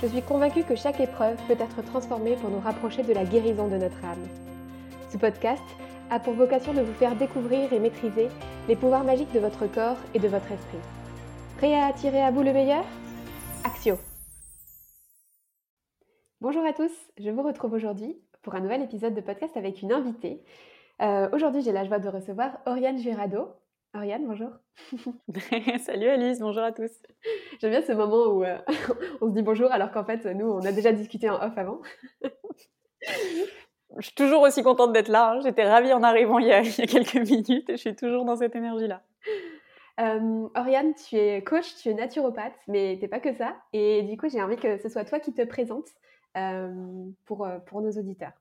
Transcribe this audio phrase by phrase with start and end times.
[0.00, 3.68] Je suis convaincue que chaque épreuve peut être transformée pour nous rapprocher de la guérison
[3.68, 4.28] de notre âme.
[5.10, 5.62] Ce podcast
[6.10, 8.28] a pour vocation de vous faire découvrir et maîtriser
[8.68, 10.78] les pouvoirs magiques de votre corps et de votre esprit.
[11.56, 12.84] Prêt à attirer à vous le meilleur?
[13.64, 13.98] Axio
[16.40, 19.92] Bonjour à tous, je vous retrouve aujourd'hui pour un nouvel épisode de podcast avec une
[19.92, 20.44] invitée.
[21.02, 23.48] Euh, aujourd'hui, j'ai la joie de recevoir Oriane Girado.
[23.94, 24.50] Oriane, bonjour.
[25.78, 26.90] Salut Alice, bonjour à tous.
[27.60, 28.58] J'aime bien ce moment où euh,
[29.20, 31.80] on se dit bonjour alors qu'en fait, nous, on a déjà discuté en off avant.
[33.96, 35.32] je suis toujours aussi contente d'être là.
[35.32, 35.40] Hein.
[35.40, 38.54] J'étais ravie en arrivant il y, a, quelques minutes et je suis toujours dans cette
[38.54, 39.02] énergie-là.
[40.00, 43.56] Euh, Oriane, tu es coach, tu es naturopathe, mais tu n'es pas que ça.
[43.72, 45.88] Et du coup, j'ai envie que ce soit toi qui te présentes
[47.24, 48.32] pour, pour nos auditeurs.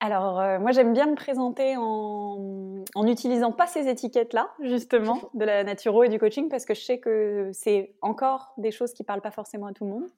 [0.00, 5.44] Alors, euh, moi, j'aime bien me présenter en, en utilisant pas ces étiquettes-là, justement, de
[5.44, 9.04] la naturo et du coaching, parce que je sais que c'est encore des choses qui
[9.04, 10.08] parlent pas forcément à tout le monde.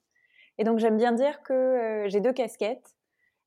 [0.59, 2.95] Et donc, j'aime bien dire que euh, j'ai deux casquettes.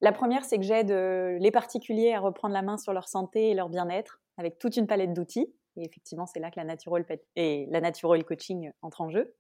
[0.02, 3.50] La première, c'est que j'aide euh, les particuliers à reprendre la main sur leur santé
[3.50, 5.54] et leur bien-être avec toute une palette d'outils.
[5.78, 6.98] Et effectivement, c'est là que la naturo
[7.36, 9.34] et la naturo et le coaching entrent en jeu.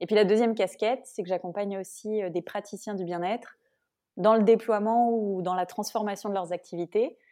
[0.00, 3.56] Et puis la deuxième casquette, c'est que j'accompagne aussi des praticiens du bien-être
[4.16, 7.31] dans le déploiement ou dans la transformation de leurs activités euh,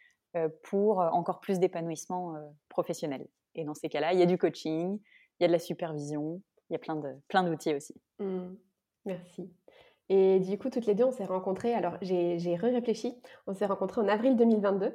[0.63, 3.27] pour euh, encore plus d'épanouissement euh, professionnel.
[3.55, 4.99] Et dans ces cas-là, il y a du coaching,
[5.39, 7.93] il y a de la supervision, il y a plein de plein d'outils aussi.
[8.19, 8.53] Mmh.
[9.05, 9.49] Merci.
[10.09, 11.73] Et du coup, toutes les deux, on s'est rencontrées.
[11.73, 13.15] Alors, j'ai réfléchi.
[13.47, 14.93] On s'est rencontrées en avril 2022.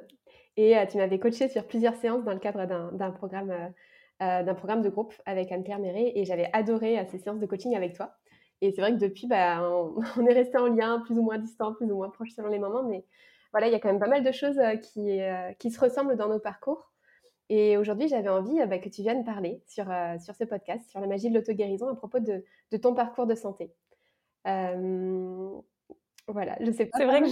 [0.57, 3.73] Et tu m'avais coaché sur plusieurs séances dans le cadre d'un programme,
[4.19, 6.11] d'un programme de groupe avec Anne-Claire Méré.
[6.15, 8.15] Et j'avais adoré ces séances de coaching avec toi.
[8.61, 9.61] Et c'est vrai que depuis, bah,
[10.17, 12.59] on, est resté en lien, plus ou moins distant, plus ou moins proche selon les
[12.59, 12.83] moments.
[12.83, 13.03] Mais
[13.51, 15.79] voilà, il y a quand même pas mal de choses euh, qui, euh, qui se
[15.79, 16.91] ressemblent dans nos parcours.
[17.49, 19.85] Et aujourd'hui, j'avais envie euh, bah, que tu viennes parler sur,
[20.19, 23.35] sur ce podcast, sur la magie de l'auto-guérison à propos de, de, ton parcours de
[23.35, 23.71] santé.
[24.43, 26.97] voilà, je sais pas.
[26.97, 27.27] C'est vrai que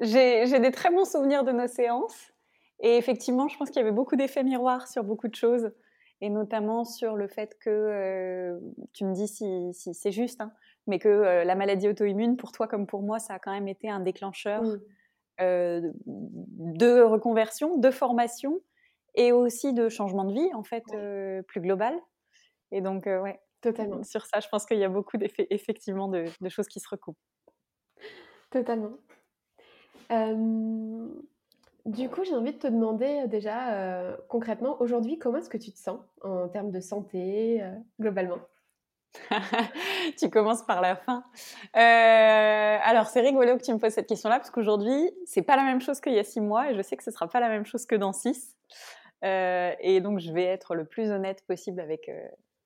[0.00, 2.32] j'ai des très bons souvenirs de nos séances.
[2.80, 5.72] Et effectivement, je pense qu'il y avait beaucoup d'effets miroirs sur beaucoup de choses
[6.20, 8.58] et notamment sur le fait que, euh,
[8.92, 10.52] tu me dis si, si c'est juste, hein,
[10.86, 13.68] mais que euh, la maladie auto-immune, pour toi comme pour moi, ça a quand même
[13.68, 14.62] été un déclencheur
[15.40, 18.60] euh, de reconversion, de formation
[19.14, 20.84] et aussi de changement de vie, en fait,
[21.46, 21.98] plus global.
[22.70, 24.02] Et donc, ouais, totalement.
[24.04, 26.88] Sur ça, je pense qu'il y a beaucoup d'effets, effectivement, de, de, choses qui se
[26.88, 27.18] recoupent.
[28.50, 28.92] Totalement.
[31.88, 35.56] Du coup, j'ai envie de te demander euh, déjà euh, concrètement, aujourd'hui, comment est-ce que
[35.56, 38.38] tu te sens en termes de santé euh, globalement?
[40.18, 41.24] tu commences par la fin.
[41.74, 45.80] alors, c'est rigolo que tu me poses cette question-là parce qu'aujourd'hui, c'est pas la même
[45.80, 47.66] chose qu'il y a six mois et je sais que ce sera pas la même
[47.66, 48.56] chose que dans six.
[49.22, 52.10] et donc, je vais être le plus honnête possible avec,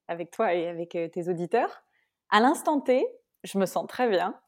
[0.09, 1.83] avec toi et avec tes auditeurs.
[2.31, 3.07] À l'instant T,
[3.45, 4.39] je me sens très bien.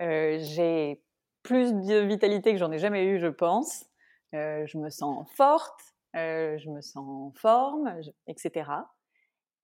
[0.00, 1.02] J'ai
[1.46, 3.86] plus de vitalité que j'en ai jamais eu, je pense.
[4.34, 5.80] Euh, je me sens forte,
[6.16, 8.70] euh, je me sens en forme, etc.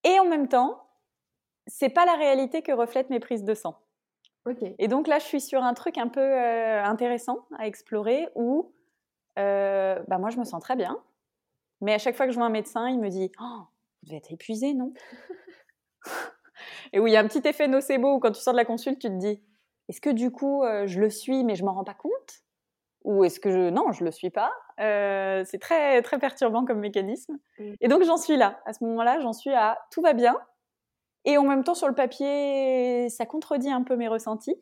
[0.05, 0.87] Et en même temps,
[1.67, 3.77] c'est pas la réalité que reflètent mes prises de sang.
[4.79, 8.73] Et donc là, je suis sur un truc un peu euh, intéressant à explorer où
[9.37, 10.99] bah moi, je me sens très bien.
[11.81, 13.61] Mais à chaque fois que je vois un médecin, il me dit oh,
[14.03, 14.93] Vous devez être épuisé, non?
[16.93, 18.65] Et où il y a un petit effet nocebo où quand tu sors de la
[18.65, 19.43] consulte, tu te dis
[19.89, 22.43] Est-ce que du coup, je le suis, mais je m'en rends pas compte?
[23.05, 24.53] Ou est-ce que je non je le suis pas?
[24.81, 27.73] Euh, c'est très très perturbant comme mécanisme mmh.
[27.81, 30.35] et donc j'en suis là à ce moment-là j'en suis à tout va bien
[31.25, 34.57] et en même temps sur le papier ça contredit un peu mes ressentis.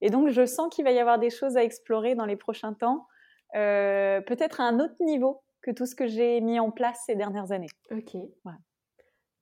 [0.00, 2.72] Et donc je sens qu'il va y avoir des choses à explorer dans les prochains
[2.72, 3.06] temps.
[3.54, 7.16] Euh, peut-être à un autre niveau que tout ce que j'ai mis en place ces
[7.16, 7.68] dernières années.
[7.90, 8.16] Ok.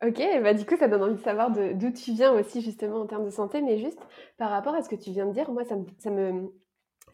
[0.04, 3.06] Ok, bah du coup, ça donne envie de savoir d'où tu viens aussi, justement, en
[3.06, 3.98] termes de santé, mais juste
[4.36, 6.52] par rapport à ce que tu viens de dire, moi, ça ça me,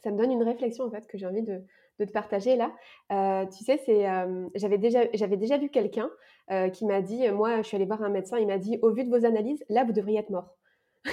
[0.02, 1.64] ça me donne une réflexion en fait que j'ai envie de,
[1.98, 2.72] te partager là.
[3.10, 6.10] Euh, tu sais, c'est, euh, j'avais déjà, j'avais déjà vu quelqu'un
[6.50, 8.90] euh, qui m'a dit, moi, je suis allée voir un médecin, il m'a dit, au
[8.90, 10.54] vu de vos analyses, là, vous devriez être mort.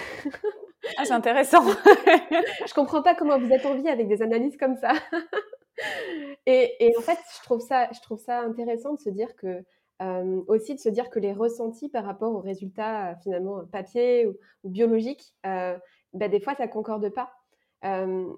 [0.98, 1.64] ah, c'est intéressant.
[1.66, 4.92] je comprends pas comment vous êtes en vie avec des analyses comme ça.
[6.46, 9.64] et, en fait, je trouve ça, je trouve ça intéressant de se dire que
[10.48, 14.34] aussi de se dire que les ressentis par rapport aux résultats finalement papier ou,
[14.64, 17.32] biologiques, bah, des fois ça concorde pas.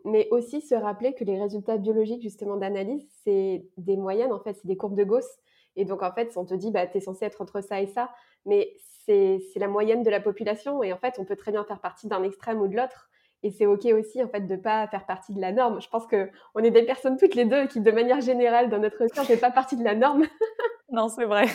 [0.03, 4.55] mais aussi se rappeler que les résultats biologiques justement d'analyse, c'est des moyennes en fait,
[4.55, 5.25] c'est des courbes de Gauss.
[5.75, 7.87] Et donc en fait, on te dit, bah, tu es censé être entre ça et
[7.87, 8.13] ça,
[8.45, 8.73] mais
[9.05, 10.83] c'est la moyenne de la population.
[10.83, 13.09] Et en fait, on peut très bien faire partie d'un extrême ou de l'autre.
[13.45, 15.81] Et c'est OK aussi, en fait, de ne pas faire partie de la norme.
[15.81, 19.05] Je pense qu'on est des personnes toutes les deux qui, de manière générale, dans notre
[19.11, 20.23] science, ne fait pas partie de la norme.
[20.89, 21.47] non, c'est vrai.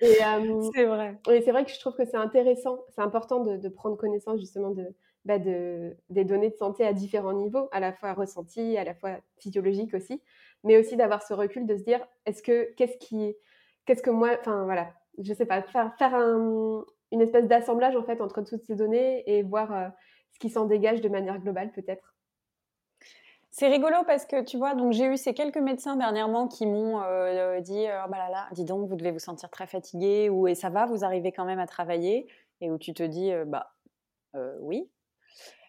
[0.00, 0.18] Et,
[0.74, 1.18] c'est vrai.
[1.30, 4.70] Et c'est vrai que je trouve que c'est intéressant, c'est important de, prendre connaissance justement
[4.70, 4.94] de,
[5.24, 8.94] bah de, des données de santé à différents niveaux, à la fois ressenties, à la
[8.94, 10.20] fois physiologiques aussi,
[10.64, 13.36] mais aussi d'avoir ce recul de se dire, est-ce que, qu'est-ce qui,
[13.84, 18.02] qu'est-ce que moi, enfin voilà, je sais pas, faire, faire un, une espèce d'assemblage en
[18.02, 19.88] fait entre toutes ces données et voir euh,
[20.32, 22.14] ce qui s'en dégage de manière globale peut-être.
[23.50, 27.00] C'est rigolo parce que tu vois, donc j'ai eu ces quelques médecins dernièrement qui m'ont
[27.02, 30.48] euh, dit oh bah là là, dis donc, vous devez vous sentir très fatigué ou
[30.48, 32.26] et ça va, vous arrivez quand même à travailler
[32.60, 33.70] et où tu te dis euh, bah
[34.60, 34.90] oui.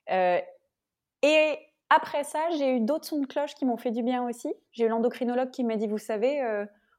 [0.08, 1.60] et
[1.96, 4.54] après ça, j'ai eu d'autres sons de cloche qui m'ont fait du bien aussi.
[4.72, 6.42] J'ai eu l'endocrinologue qui m'a dit vous savez,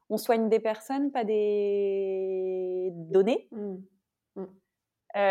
[0.09, 3.47] on soigne des personnes, pas des données.
[3.51, 3.75] Mmh.
[4.35, 4.45] Mmh.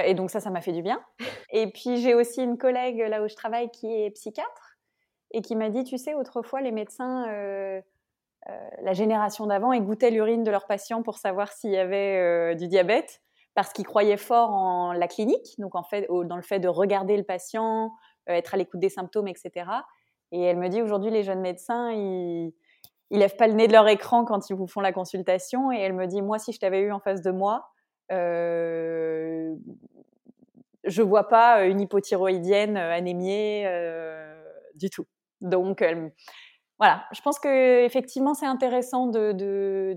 [0.05, 1.01] et donc ça, ça m'a fait du bien.
[1.53, 4.77] Et puis j'ai aussi une collègue là où je travaille qui est psychiatre
[5.33, 7.81] et qui m'a dit, tu sais, autrefois, les médecins, euh,
[8.49, 12.17] euh, la génération d'avant, ils goûtaient l'urine de leurs patients pour savoir s'il y avait
[12.17, 13.21] euh, du diabète,
[13.55, 17.17] parce qu'ils croyaient fort en la clinique, donc en fait, dans le fait de regarder
[17.17, 17.93] le patient,
[18.27, 19.71] être à l'écoute des symptômes, etc.
[20.33, 22.53] Et elle me dit, aujourd'hui, les jeunes médecins, ils
[23.11, 25.71] ils lèvent pas le nez de leur écran quand ils vous font la consultation.
[25.71, 27.69] Et elle me dit, moi, si je t'avais eu en face de moi,
[28.11, 29.55] euh,
[30.83, 33.69] je vois pas une hypothyroïdienne anémiée
[34.75, 35.07] du tout.
[35.41, 35.83] Donc,
[36.79, 39.97] voilà, je pense que effectivement c'est intéressant de,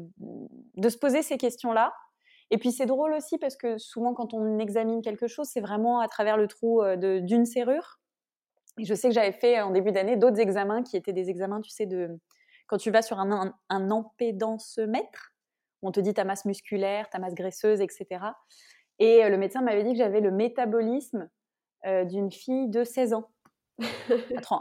[0.81, 1.93] se poser ces questions-là.
[2.51, 5.99] Et puis c'est drôle aussi parce que souvent quand on examine quelque chose, c'est vraiment
[5.99, 7.99] à travers le trou euh, d'une serrure.
[8.83, 11.69] Je sais que j'avais fait en début d'année d'autres examens qui étaient des examens, tu
[11.69, 12.19] sais, de
[12.67, 15.33] quand tu vas sur un, un, un empédancemètre,
[15.81, 18.07] on te dit ta masse musculaire, ta masse graisseuse, etc.
[18.99, 21.29] Et euh, le médecin m'avait dit que j'avais le métabolisme
[21.85, 23.29] euh, d'une fille de 16 ans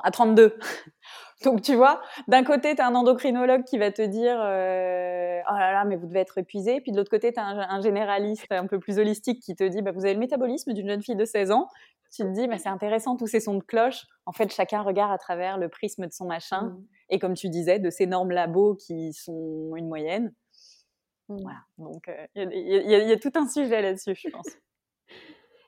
[0.03, 0.57] à, 32.
[1.45, 5.55] Donc tu vois, d'un côté, tu as un endocrinologue qui va te dire euh, Oh
[5.57, 6.81] là là, mais vous devez être épuisé.
[6.81, 9.83] Puis de l'autre côté, tu as un, généraliste un peu plus holistique qui te dit
[9.83, 11.69] bah, Vous avez le métabolisme d'une jeune fille de 16 ans.
[12.13, 14.07] Tu te dis bah, C'est intéressant, tous ces sons de cloche.
[14.27, 16.63] En fait, chacun regarde à travers le prisme de son machin.
[16.63, 16.85] Mmh.
[17.11, 20.33] Et comme tu disais, de ces normes labos qui sont une moyenne.
[21.29, 21.37] Mmh.
[21.43, 21.59] Voilà.
[21.79, 24.49] Donc, euh, il y, a tout un sujet là-dessus, je pense.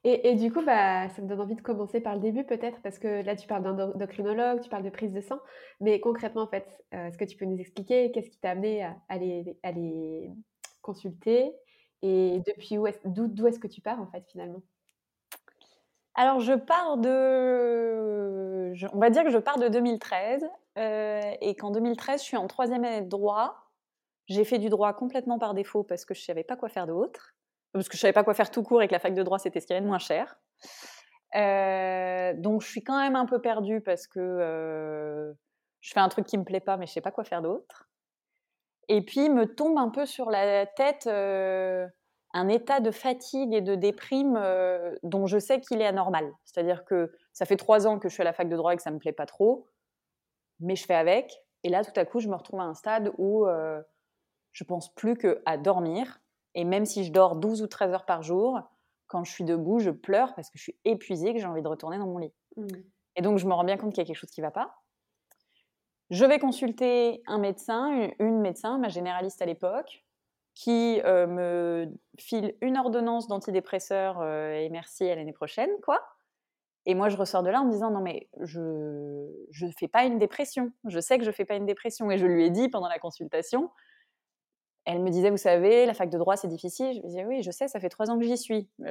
[0.03, 2.99] Et, du coup, bah, ça me donne envie de commencer par le début peut-être, parce
[2.99, 5.39] que là, tu parles d'endocrinologue, tu parles de prise de sang,
[5.79, 8.83] mais concrètement, en fait, euh, est-ce que tu peux nous expliquer qu'est-ce qui t'a amené
[8.83, 10.31] à, les,
[10.81, 11.53] consulter?
[12.01, 14.63] Et depuis où est d'où est-ce que tu pars en fait finalement?
[16.15, 18.73] Alors, je pars de.
[18.95, 20.49] on va dire que je pars de 2013
[20.79, 23.71] euh, et qu'en 2013, je suis en troisième année de droit.
[24.29, 26.87] J'ai fait du droit complètement par défaut parce que je ne savais pas quoi faire
[26.87, 27.35] d'autre
[27.73, 29.39] parce que je savais pas quoi faire tout court et que la fac de droit
[29.39, 30.39] c'était ce qui avait de moins cher.
[31.37, 35.33] Euh, donc je suis quand même un peu perdue parce que euh,
[35.81, 37.89] je fais un truc qui me plaît pas, mais je sais pas quoi faire d'autre.
[38.89, 41.87] Et puis me tombe un peu sur la tête euh,
[42.35, 44.41] un état de fatigue et de déprime
[45.03, 46.33] dont je sais qu'il est anormal.
[46.45, 48.77] C'est-à-dire que ça fait trois ans que je suis à la fac de droit et
[48.77, 49.67] que ça me plaît pas trop,
[50.61, 51.43] mais je fais avec.
[51.63, 53.47] Et là, tout à coup, je me retrouve à un stade où
[54.53, 56.20] je pense plus qu'à dormir
[56.55, 58.61] et même si je dors 12 ou 13 heures par jour,
[59.07, 61.69] quand je suis debout, je pleure parce que je suis épuisée, que j'ai envie de
[61.69, 62.33] retourner dans mon lit.
[62.57, 62.67] Mmh.
[63.17, 64.53] Et donc, je me rends bien compte qu'il y a quelque chose qui ne va
[64.53, 64.77] pas.
[66.11, 70.05] Je vais consulter un médecin, une médecin, ma généraliste à l'époque,
[70.55, 71.89] qui euh, me
[72.19, 76.01] file une ordonnance d'antidépresseur euh, et merci à l'année prochaine, quoi.
[76.87, 80.05] Et moi, je ressors de là en me disant non mais je ne fais pas
[80.05, 80.73] une dépression.
[80.87, 82.99] Je sais que je fais pas une dépression et je lui ai dit pendant la
[82.99, 83.71] consultation
[84.91, 86.95] elle me disait, vous savez, la fac de droit, c'est difficile.
[86.95, 88.69] Je me disais, oui, je sais, ça fait trois ans que j'y suis.
[88.81, 88.85] Et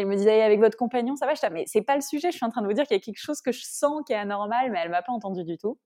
[0.00, 1.34] elle me disait, avec votre compagnon, ça va?
[1.34, 2.30] Je mais c'est pas le sujet.
[2.30, 4.02] Je suis en train de vous dire qu'il y a quelque chose que je sens
[4.06, 5.78] qui est anormal, mais elle m'a pas entendu du tout.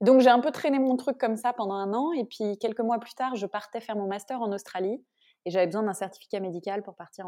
[0.00, 2.12] Donc j'ai un peu traîné mon truc comme ça pendant un an.
[2.12, 5.04] Et puis quelques mois plus tard, je partais faire mon master en Australie.
[5.44, 7.26] Et j'avais besoin d'un certificat médical pour partir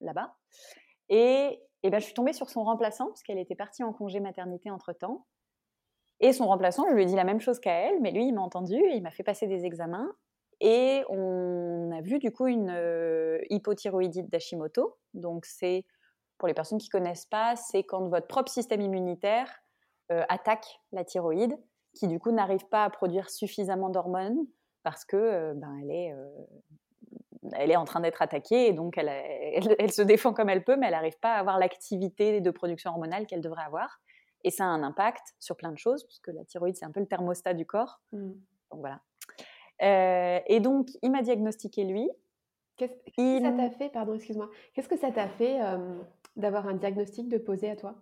[0.00, 0.34] là-bas.
[1.08, 4.20] Et, et ben, je suis tombée sur son remplaçant, parce qu'elle était partie en congé
[4.20, 5.26] maternité entre-temps.
[6.22, 8.32] Et son remplaçant, je lui ai dit la même chose qu'à elle, mais lui, il
[8.32, 10.10] m'a entendu, il m'a fait passer des examens.
[10.60, 14.96] Et on a vu du coup une euh, hypothyroïdite d'Hashimoto.
[15.14, 15.84] Donc c'est,
[16.38, 19.50] pour les personnes qui ne connaissent pas, c'est quand votre propre système immunitaire
[20.12, 21.58] euh, attaque la thyroïde
[21.94, 24.46] qui du coup n'arrive pas à produire suffisamment d'hormones
[24.84, 26.14] parce que ben, elle est
[27.54, 30.76] elle est en train d'être attaquée et donc elle, elle, se défend comme elle peut,
[30.76, 34.00] mais elle n'arrive pas à avoir l'activité de production hormonale qu'elle devrait avoir.
[34.44, 37.00] Et ça a un impact sur plein de choses, puisque la thyroïde, c'est un peu
[37.00, 38.00] le thermostat du corps.
[38.12, 38.30] Mmh.
[38.70, 39.00] Donc voilà.
[39.82, 42.08] Euh, et donc, il m'a diagnostiqué lui.
[42.76, 45.58] Qu'est-ce que ça t'a fait, pardon, excuse-moi, qu'est-ce que ça t'a fait
[46.36, 47.94] d'avoir un diagnostic de poser à toi?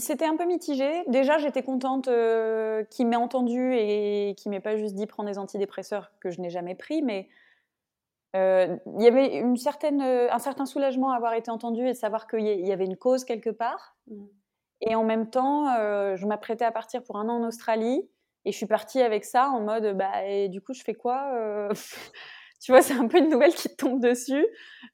[0.00, 1.04] C'était un peu mitigé.
[1.06, 5.38] Déjà, j'étais contente euh, qu'il m'ait entendu et qu'il m'ait pas juste dit prends des
[5.38, 7.28] antidépresseurs que je n'ai jamais pris, mais
[8.34, 11.96] euh, il y avait une certaine, un certain soulagement à avoir été entendu et de
[11.96, 13.96] savoir qu'il y avait une cause quelque part.
[14.08, 14.24] Mmh.
[14.82, 15.66] Et en même temps,
[16.16, 18.06] je m'apprêtais à partir pour un an en Australie
[18.46, 21.32] et je suis partie avec ça en mode, bah, et du coup, je fais quoi
[21.34, 21.68] euh?
[22.62, 24.46] Tu vois, c'est un peu une nouvelle qui tombe dessus.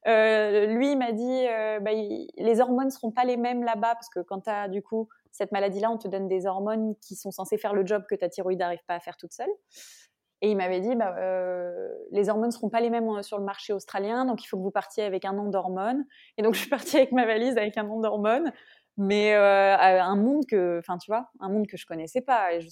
[0.05, 4.09] Euh, lui, il m'a dit, euh, bah, les hormones seront pas les mêmes là-bas parce
[4.09, 7.31] que quand tu as du coup cette maladie-là, on te donne des hormones qui sont
[7.31, 9.49] censées faire le job que ta thyroïde n'arrive pas à faire toute seule.
[10.43, 11.15] Et il m'avait dit, bah,
[12.11, 14.71] les hormones seront pas les mêmes sur le marché australien, donc il faut que vous
[14.71, 16.05] partiez avec un nom d'hormones.
[16.37, 18.51] Et donc je suis partie avec ma valise avec un nom d'hormones,
[18.97, 22.53] mais un monde que, enfin tu vois, un monde que je connaissais pas.
[22.53, 22.67] Et je,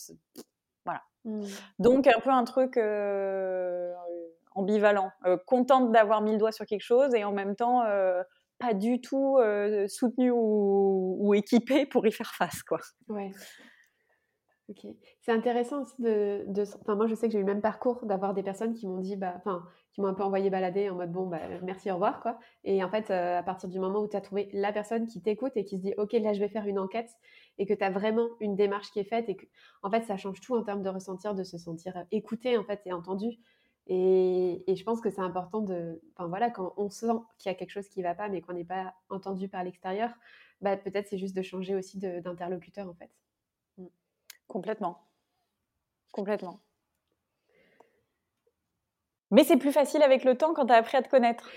[0.86, 1.02] voilà.
[1.26, 1.46] Mmh.
[1.80, 3.94] Donc un peu un truc euh,
[4.54, 8.22] ambivalent, euh, contente d'avoir mis le doigt sur quelque chose et en même temps euh,
[8.60, 9.40] pas du tout
[9.88, 12.78] soutenue ou, ou, équipée pour y faire face, quoi.
[13.10, 13.32] Ouais.
[14.72, 14.88] Ok.
[15.20, 16.46] C'est intéressant aussi de,
[16.82, 19.00] Enfin, moi, je sais que j'ai eu le même parcours d'avoir des personnes qui m'ont
[19.00, 21.96] dit, bah, enfin, qui m'ont un peu envoyé balader en mode bon, bah, merci, au
[21.96, 22.40] revoir, quoi.
[22.64, 25.54] Et en fait, à partir du moment où tu as trouvé la personne qui t'écoute
[25.56, 27.10] et qui se dit, ok, là, je vais faire une enquête,
[27.58, 29.46] et que tu as vraiment une démarche qui est faite et que
[29.84, 32.82] en fait ça change tout en termes de ressentir, de se sentir écouté en fait
[32.86, 33.38] et entendu.
[33.88, 37.56] Et, je pense que c'est important de, enfin voilà, quand on sent qu'il y a
[37.56, 40.12] quelque chose qui va pas mais qu'on n'est pas entendu par l'extérieur,
[40.62, 43.12] bah, peut-être c'est juste de changer aussi d'interlocuteur en fait.
[44.48, 45.00] Complètement,
[46.12, 46.60] complètement.
[49.32, 51.50] Mais c'est plus facile avec le temps quand tu as appris à te connaître.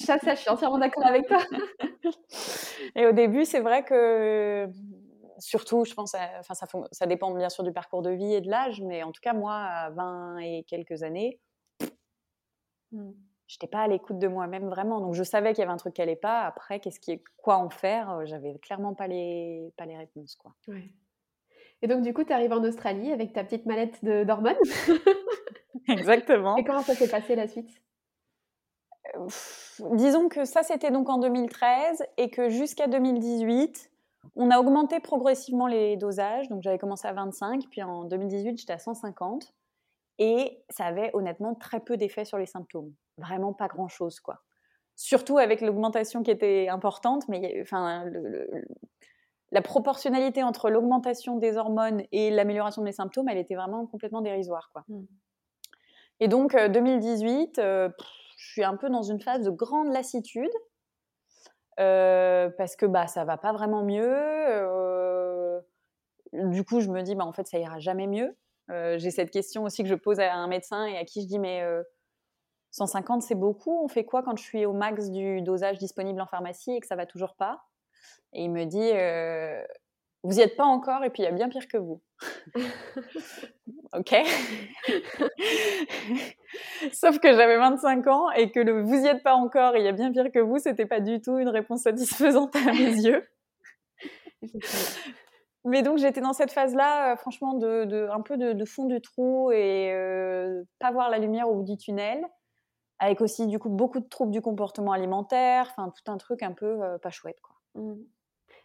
[0.00, 1.38] ça, ça, je suis entièrement d'accord avec toi.
[2.94, 4.68] Et au début, c'est vrai que,
[5.38, 8.48] surtout, je pense, enfin, ça, ça dépend bien sûr du parcours de vie et de
[8.48, 11.40] l'âge, mais en tout cas, moi, à 20 et quelques années,
[12.92, 13.10] mmh.
[13.48, 15.00] je n'étais pas à l'écoute de moi-même vraiment.
[15.00, 16.42] Donc, je savais qu'il y avait un truc qui n'allait pas.
[16.42, 20.36] Après, qu'est-ce qui est, quoi en faire euh, J'avais clairement pas les, pas les réponses.
[20.36, 20.52] Quoi.
[21.84, 24.56] Et donc, du coup, tu arrives en Australie avec ta petite mallette d'hormones.
[25.88, 26.56] Exactement.
[26.56, 27.68] Et comment ça s'est passé la suite?
[29.92, 33.90] Disons que ça, c'était donc en 2013 et que jusqu'à 2018,
[34.34, 36.48] on a augmenté progressivement les dosages.
[36.48, 39.52] Donc j'avais commencé à 25, puis en 2018, j'étais à 150.
[40.18, 42.94] Et ça avait honnêtement très peu d'effet sur les symptômes.
[43.18, 44.40] Vraiment pas grand-chose, quoi.
[44.96, 48.06] Surtout avec l'augmentation qui était importante, mais enfin,
[49.54, 54.68] la proportionnalité entre l'augmentation des hormones et l'amélioration des symptômes, elle était vraiment complètement dérisoire,
[54.72, 54.84] quoi.
[54.88, 55.04] Mmh.
[56.20, 57.88] Et donc, 2018, euh,
[58.36, 60.50] je suis un peu dans une phase de grande lassitude.
[61.80, 64.14] Euh, parce que bah ça va pas vraiment mieux.
[64.14, 65.60] Euh,
[66.32, 68.36] du coup, je me dis bah en fait ça ira jamais mieux.
[68.68, 71.40] J'ai cette question aussi que je pose à un médecin et à qui je dis
[71.40, 71.64] mais
[72.70, 73.82] 150 c'est beaucoup?
[73.82, 76.86] On fait quoi quand je suis au max du dosage disponible en pharmacie et que
[76.86, 77.64] ça va toujours pas?
[78.32, 78.90] Et il me dit
[80.24, 82.00] vous n'y êtes pas encore et puis il y a bien pire que vous.
[83.92, 84.12] ok.
[86.92, 89.84] Sauf que j'avais 25 ans et que le vous y êtes pas encore et il
[89.84, 93.04] y a bien pire que vous, c'était pas du tout une réponse satisfaisante à mes
[93.04, 93.22] yeux.
[95.66, 99.50] Mais donc j'étais dans cette phase-là, euh, franchement, de, un peu de, fond du trou
[99.50, 102.24] et euh, pas voir la lumière au bout du tunnel,
[102.98, 106.52] avec aussi du coup beaucoup de troubles du comportement alimentaire, enfin tout un truc un
[106.52, 107.53] peu euh, pas chouette quoi.
[107.74, 107.94] Mmh.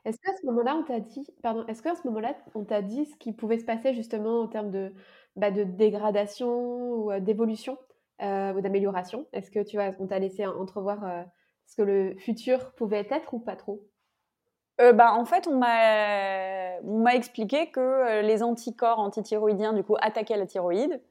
[0.05, 3.05] Est-ce qu'à ce moment-là, on t'a dit, pardon, est-ce qu'à ce moment-là, on t'a dit
[3.05, 4.93] ce qui pouvait se passer justement en termes de,
[5.35, 7.77] bah, de dégradation ou d'évolution
[8.21, 9.27] ou d'amélioration?
[9.33, 11.25] Est-ce que tu vois, on t'a laissé entrevoir
[11.67, 13.87] ce que le futur pouvait être ou pas trop?
[14.77, 21.01] Bah, en fait, on m'a expliqué que les anticorps antithyroïdiens du coup attaquaient la thyroïde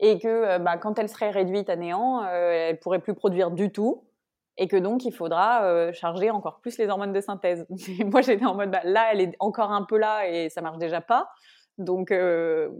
[0.00, 4.04] et que bah, quand elle serait réduite à néant, elle pourrait plus produire du tout
[4.58, 7.66] et que donc il faudra euh, charger encore plus les hormones de synthèse.
[8.06, 10.78] moi j'étais en mode bah, là elle est encore un peu là et ça marche
[10.78, 11.30] déjà pas.
[11.78, 12.70] Donc euh,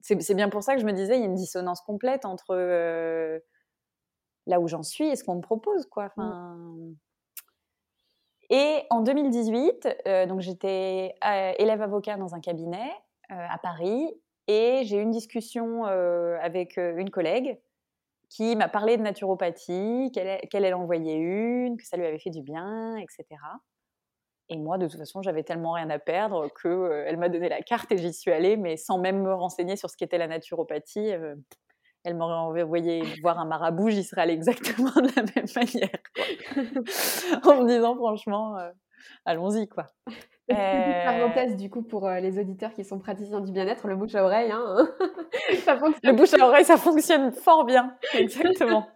[0.00, 2.54] c'est bien pour ça que je me disais il y a une dissonance complète entre
[2.54, 3.40] euh,
[4.46, 6.04] là où j'en suis et ce qu'on me propose quoi.
[6.04, 6.56] Enfin,
[8.48, 9.88] Et en 2018,
[10.28, 11.16] donc j'étais
[11.58, 12.92] élève avocat dans un cabinet
[13.28, 14.08] à Paris
[14.46, 17.58] et j'ai eu une discussion avec une collègue
[18.28, 22.42] qui m'a parlé de naturopathie, qu'elle, en voyait une, que ça lui avait fait du
[22.42, 23.24] bien, etc.
[24.48, 27.62] Et moi, de toute façon, j'avais tellement rien à perdre que elle m'a donné la
[27.62, 31.12] carte et j'y suis allée, mais sans même me renseigner sur ce qu'était la naturopathie.
[32.04, 37.42] elle m'aurait envoyé voir un marabout, j'y serais allée exactement de la même manière.
[37.44, 38.56] en me disant, franchement,
[39.24, 39.86] allons-y, quoi.
[40.52, 41.04] Euh...
[41.04, 44.24] Parenthèse du coup pour euh, les auditeurs qui sont praticiens du bien-être, le bouche à
[44.24, 44.88] oreille, hein,
[46.04, 48.86] le bouche à oreille, ça fonctionne fort bien, exactement.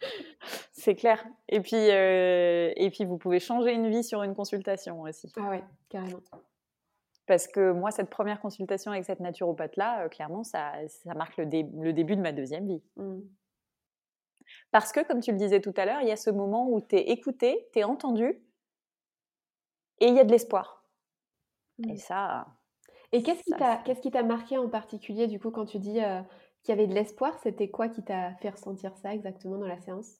[0.72, 1.24] C'est clair.
[1.48, 5.32] Et puis, euh, et puis, vous pouvez changer une vie sur une consultation aussi.
[5.36, 6.20] Ah ouais, carrément.
[7.26, 11.44] Parce que moi, cette première consultation avec cette naturopathe-là, euh, clairement, ça, ça marque le,
[11.44, 12.82] le, début de ma deuxième vie.
[12.96, 13.20] Mmh.
[14.70, 16.80] Parce que, comme tu le disais tout à l'heure, il y a ce moment où
[16.80, 18.42] tu es écouté, tu es entendu,
[20.00, 20.81] et il y a de l'espoir.
[21.88, 22.46] Et ça.
[23.12, 26.00] Et qu'est-ce qui t'a qu'est-ce qui t'a marqué en particulier du coup quand tu dis
[26.62, 27.38] qu'il y avait de l'espoir?
[27.42, 30.18] C'était quoi qui t'a fait ressentir ça exactement dans la séance?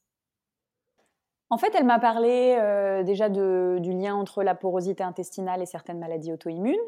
[1.49, 2.57] En fait, elle m'a parlé
[3.04, 6.81] déjà de, du lien entre la porosité intestinale et certaines maladies auto-immunes.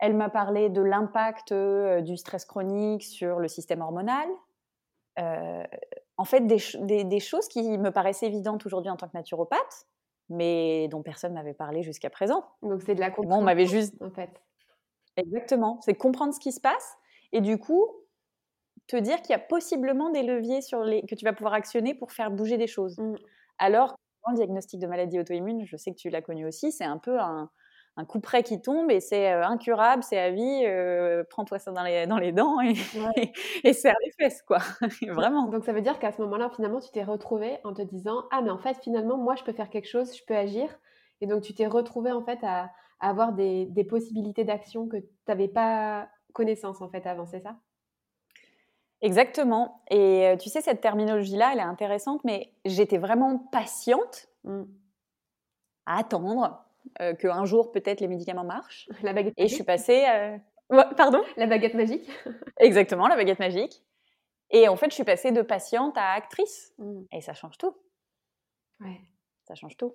[0.00, 4.28] Elle m'a parlé de l'impact du stress chronique sur le système hormonal.
[5.16, 9.86] en fait, des, des, des, choses qui me paraissent évidentes aujourd'hui en tant que naturopathe,
[10.28, 12.44] mais dont personne n'avait parlé jusqu'à présent.
[12.62, 13.40] Donc c'est de la compréhension.
[13.40, 14.00] on m'avait juste.
[14.02, 14.30] En fait.
[15.16, 15.80] Exactement.
[15.82, 16.96] C'est comprendre ce qui se passe
[17.32, 17.86] et du coup
[18.86, 21.02] te dire qu'il y a possiblement des leviers sur les...
[21.02, 22.98] que tu vas pouvoir actionner pour faire bouger des choses.
[22.98, 23.16] Mmh.
[23.58, 23.96] Alors,
[24.30, 27.18] le diagnostic de maladie auto-immune, je sais que tu l'as connu aussi, c'est un peu
[27.18, 27.50] un,
[27.98, 31.72] un coup près qui tombe et c'est euh, incurable, c'est à vie, euh, prends-toi ça
[31.72, 32.74] dans les, dans les dents et,
[33.64, 34.58] et, serre les fesses, quoi.
[35.08, 35.48] Vraiment.
[35.48, 38.40] Donc ça veut dire qu'à ce moment-là, finalement, tu t'es retrouvé en te disant Ah,
[38.40, 40.68] mais en fait, finalement, moi, je peux faire quelque chose, je peux agir.
[41.20, 45.08] Et donc tu t'es retrouvé en fait à, avoir des, des possibilités d'action que tu
[45.26, 47.56] n'avais pas connaissance en fait avant, c'est ça?
[49.00, 49.82] Exactement.
[49.90, 54.62] Et euh, tu sais, cette terminologie-là, elle est intéressante, mais j'étais vraiment patiente mmh.
[55.86, 56.67] à attendre
[57.00, 58.88] euh, qu'un jour peut-être les médicaments marchent.
[59.02, 60.04] La baguette Et je suis passée.
[60.96, 61.22] pardon?
[61.36, 62.10] La baguette magique.
[62.58, 63.82] Exactement, la baguette magique.
[64.50, 66.74] Et en fait, je suis passée de patiente à actrice.
[66.78, 67.02] Mmh.
[67.12, 67.76] Et ça change tout.
[68.80, 69.00] Ouais.
[69.44, 69.94] Ça change tout.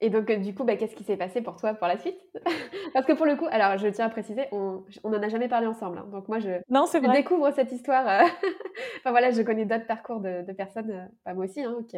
[0.00, 2.20] Et donc, euh, du coup, bah, qu'est-ce qui s'est passé pour toi pour la suite?
[2.92, 5.66] Parce que pour le coup, alors je tiens à préciser, on n'en a jamais parlé
[5.66, 5.98] ensemble.
[5.98, 6.08] Hein.
[6.12, 8.06] Donc, moi, je, non, découvre cette histoire.
[8.06, 8.26] Euh,
[8.98, 11.96] enfin, voilà, je connais d'autres parcours de, personnes, pas moi aussi, hein, qui,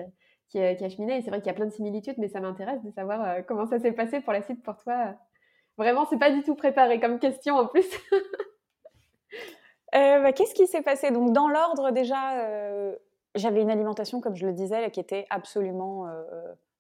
[0.49, 1.19] qui, qui a cheminé.
[1.19, 3.43] Et c'est vrai qu'il y a plein de similitudes, mais ça m'intéresse de savoir euh,
[3.47, 5.15] comment ça s'est passé pour la suite pour toi.
[5.77, 7.87] Vraiment, c'est pas du tout préparé comme question en plus.
[9.95, 11.11] Euh, bah, qu'est-ce qui s'est passé?
[11.11, 12.95] Donc, dans l'ordre, déjà, euh,
[13.35, 16.05] j'avais une alimentation, comme je le disais, qui était absolument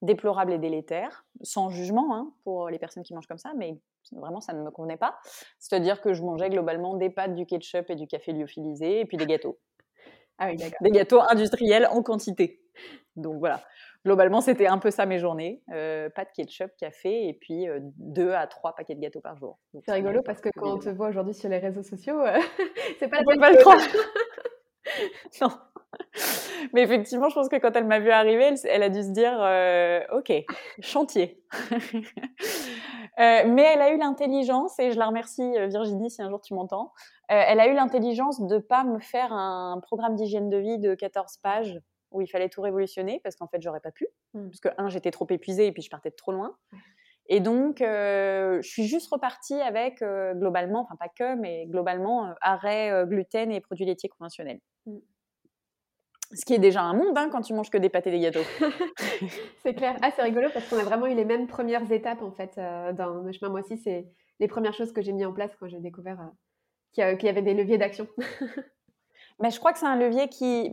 [0.02, 3.78] déplorable et délétère, sans jugement hein, pour les personnes qui mangent comme ça, mais
[4.12, 5.16] vraiment, ça ne me convenait pas.
[5.59, 9.16] C'est-à-dire que je mangeais globalement des pâtes, du ketchup et du café lyophilisé, et puis
[9.16, 9.59] des gâteaux.
[10.38, 10.78] Ah oui, d'accord.
[10.83, 12.61] Des gâteaux industriels en quantité.
[13.18, 13.61] Donc voilà,
[14.04, 15.62] globalement, c'était un peu ça mes journées.
[15.72, 19.37] Euh, pas de ketchup, café, et puis euh, deux à trois paquets de gâteaux par
[19.37, 19.59] jour.
[19.85, 22.38] C'est rigolo parce que quand on te voit aujourd'hui sur les réseaux sociaux, euh,
[22.98, 23.83] c'est pas la même chose.
[25.42, 25.48] non.
[26.72, 29.38] Mais effectivement, je pense que quand elle m'a vu arriver, elle, a dû se dire
[30.12, 30.33] Ok,
[30.81, 31.42] chantier.
[33.18, 36.92] mais elle a eu l'intelligence, et je la remercie, Virginie, si un jour tu m'entends.
[37.28, 40.94] elle a eu l'intelligence de ne pas me faire un programme d'hygiène de vie de
[40.94, 41.78] 14 pages
[42.11, 44.07] où il fallait tout révolutionner parce qu'en fait, j'aurais pas pu.
[44.35, 44.49] Mmh.
[44.49, 46.57] Parce que, un, j'étais trop épuisée et puis je partais de trop loin.
[47.29, 52.27] Et donc, euh, je suis juste repartie avec, euh, globalement, enfin pas que, mais globalement,
[52.27, 54.61] euh, arrêt gluten et produits laitiers conventionnels.
[54.87, 54.97] Mmh.
[56.33, 58.21] Ce qui est déjà un monde hein, quand tu manges que des pâtes et des
[58.21, 58.44] gâteaux.
[59.62, 59.97] c'est clair.
[60.03, 63.23] Ah, c'est rigolo parce qu'on a vraiment eu les mêmes premières étapes en fait dans
[63.23, 63.51] le chemin.
[63.51, 64.07] Moi aussi, c'est
[64.38, 66.31] les premières choses que j'ai mis en place quand j'ai découvert
[66.92, 68.07] qu'il y avait des leviers d'action.
[69.40, 70.71] mais je crois que c'est un levier qui,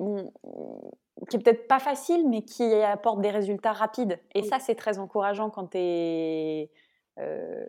[1.30, 4.20] qui est peut-être pas facile, mais qui apporte des résultats rapides.
[4.34, 6.72] Et ça, c'est très encourageant quand tu es
[7.20, 7.66] euh,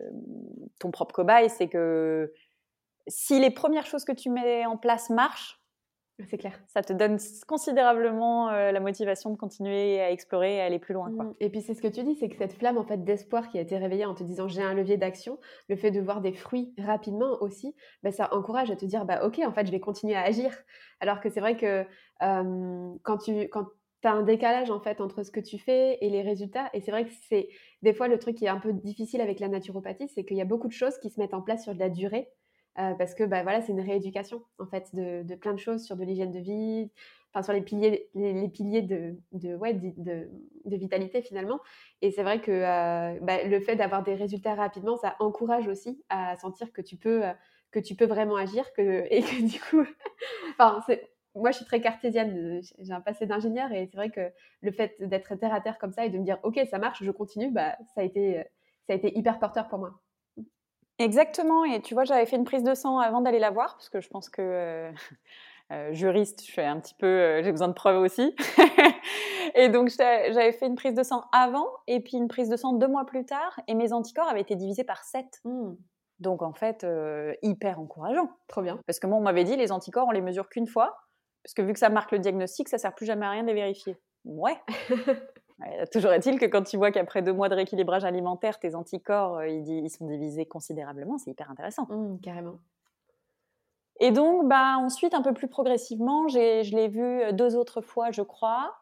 [0.79, 1.49] ton propre cobaye.
[1.49, 2.33] C'est que
[3.07, 5.61] si les premières choses que tu mets en place marchent,
[6.25, 6.59] c'est clair.
[6.67, 10.93] Ça te donne considérablement euh, la motivation de continuer à explorer et à aller plus
[10.93, 11.09] loin.
[11.09, 11.33] Mmh.
[11.39, 13.57] Et puis c'est ce que tu dis, c'est que cette flamme en fait d'espoir qui
[13.57, 16.33] a été réveillée en te disant j'ai un levier d'action, le fait de voir des
[16.33, 19.79] fruits rapidement aussi, bah, ça encourage à te dire bah ok en fait je vais
[19.79, 20.51] continuer à agir.
[20.99, 21.85] Alors que c'est vrai que
[22.19, 23.67] quand tu quand
[24.03, 26.91] as un décalage en fait entre ce que tu fais et les résultats, et c'est
[26.91, 27.49] vrai que c'est
[27.81, 30.41] des fois le truc qui est un peu difficile avec la naturopathie, c'est qu'il y
[30.41, 32.29] a beaucoup de choses qui se mettent en place sur de la durée.
[32.79, 35.95] Euh, parce que bah, voilà, c'est une rééducation en fait de, plein de choses sur
[35.95, 36.91] de l'hygiène de vie,
[37.33, 40.29] enfin sur les piliers, les, piliers de, ouais, de,
[40.65, 41.59] vitalité finalement.
[42.01, 46.03] Et c'est vrai que euh, bah, le fait d'avoir des résultats rapidement, ça encourage aussi
[46.09, 47.33] à sentir que tu peux, euh,
[47.71, 49.83] que tu peux vraiment agir que, et que du coup,
[50.51, 50.83] enfin,
[51.33, 54.95] moi je suis très cartésienne, j'ai un passé d'ingénieur et c'est vrai que le fait
[54.99, 57.51] d'être terre à terre comme ça et de me dire ok ça marche, je continue,
[57.51, 58.43] bah, ça a été
[58.85, 59.99] ça a été hyper porteur pour moi.
[60.99, 61.63] Exactement.
[61.65, 64.01] Et tu vois, j'avais fait une prise de sang avant d'aller la voir, parce que
[64.01, 64.91] je pense que euh,
[65.71, 68.35] euh, juriste, je suis un petit peu, euh, j'ai besoin de preuves aussi.
[69.55, 72.73] et donc, j'avais fait une prise de sang avant, et puis une prise de sang
[72.73, 75.25] deux mois plus tard, et mes anticorps avaient été divisés par 7.
[75.45, 75.73] Mmh.
[76.19, 76.85] Donc, en fait,
[77.43, 78.31] hyper encourageant.
[78.47, 78.79] Trop bien.
[78.87, 80.97] Parce que moi, on m'avait dit, les anticorps, on les mesure qu'une fois,
[81.43, 83.47] parce que vu que ça marque le diagnostic, ça sert plus jamais à rien de
[83.47, 83.97] les vérifier.
[84.25, 84.57] Ouais.
[85.91, 89.47] Toujours est-il que quand tu vois qu'après deux mois de rééquilibrage alimentaire, tes anticorps, euh,
[89.47, 91.87] ils, sont divisés considérablement, c'est hyper intéressant.
[91.89, 92.59] Mmh, carrément.
[93.99, 98.11] Et donc, bah, ensuite, un peu plus progressivement, je l'ai vu euh, deux autres fois,
[98.11, 98.75] je crois.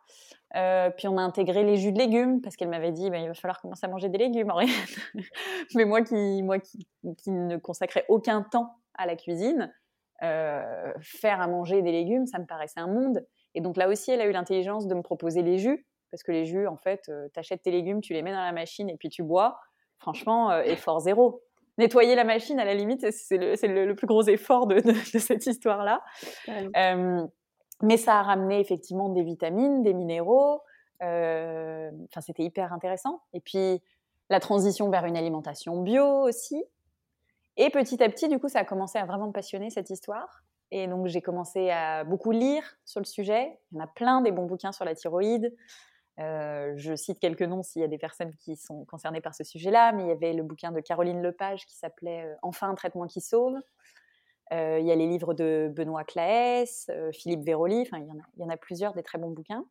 [0.56, 3.28] Euh, puis on a intégré les jus de légumes parce qu'elle m'avait dit bah, il
[3.28, 4.52] va falloir commencer à manger des légumes,
[5.76, 6.86] Mais moi, qui, moi qui,
[7.28, 9.74] ne consacrais aucun temps à la cuisine,
[10.20, 13.26] faire à manger des légumes, ça me paraissait un monde.
[13.54, 15.86] Et donc là aussi, elle a eu l'intelligence de me proposer les jus
[16.16, 18.42] parce que les jus, en fait, euh, tu achètes tes légumes, tu les mets dans
[18.42, 19.60] la machine et puis tu bois.
[19.98, 21.44] Franchement, euh, effort zéro.
[21.78, 24.80] Nettoyer la machine, à la limite, c'est le, plus gros effort de,
[25.20, 26.02] cette histoire-là.
[26.48, 27.28] Euh,
[27.82, 30.62] mais ça a ramené effectivement des vitamines, des minéraux.
[31.02, 33.20] Enfin, c'était hyper intéressant.
[33.34, 33.82] Et puis,
[34.30, 36.64] la transition vers une alimentation bio aussi.
[37.58, 40.46] Et petit à petit, du coup, ça a commencé à vraiment me passionner cette histoire.
[40.72, 43.60] Et donc, j'ai commencé à beaucoup lire sur le sujet.
[43.74, 45.54] Il y en a plein des bons bouquins sur la thyroïde.
[46.20, 49.44] Euh, je cite quelques noms s'il y a des personnes qui sont concernées par ce
[49.44, 52.76] sujet-là, mais il y avait le bouquin de Caroline Lepage qui s'appelait euh, Enfin un
[52.76, 53.56] traitement qui sauve.
[54.54, 58.06] Euh, il y a les livres de Benoît Claes, Philippe Véroli, enfin il
[58.40, 59.66] y, en a, plusieurs des très bons bouquins.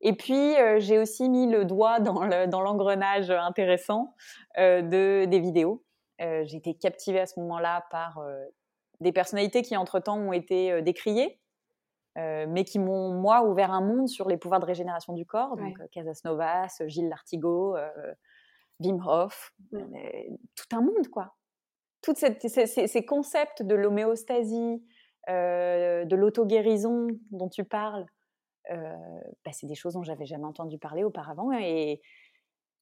[0.00, 4.14] Et puis j'ai aussi mis le doigt dans l'engrenage intéressant
[4.58, 5.82] de, des vidéos.
[6.18, 8.22] j'ai été captivée à ce moment-là par
[9.00, 11.40] des personnalités qui entre-temps ont été décriées,
[12.18, 15.56] euh, mais qui m'ont, moi, ouvert un monde sur les pouvoirs de régénération du corps.
[15.56, 18.14] Donc, euh, Casas Novas, Gilles Lartigot, euh,
[18.80, 21.36] Wim Hof, tout un monde, quoi.
[22.02, 24.82] Tous ces, concepts de l'homéostasie,
[25.28, 28.06] de l'auto-guérison dont tu parles,
[28.68, 31.52] bah, c'est des choses dont j'avais jamais entendu parler auparavant.
[31.52, 32.00] Et,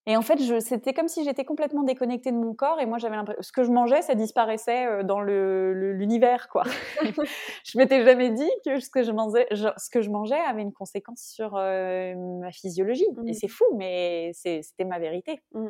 [0.08, 3.16] et en fait, c'était comme si j'étais complètement déconnectée de mon corps et moi, j'avais
[3.16, 6.62] l'impression ce que je mangeais, ça disparaissait euh, dans l'univers, quoi.
[7.64, 10.72] je m'étais jamais dit que ce que je mangeais, ce que je mangeais avait une
[10.72, 13.06] conséquence sur euh, ma physiologie.
[13.26, 13.34] Et mmh.
[13.34, 15.40] c'est fou, mais c'était ma vérité.
[15.52, 15.68] Mmh.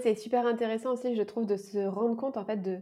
[0.00, 2.80] C'est super intéressant aussi, je trouve, de se rendre compte en fait de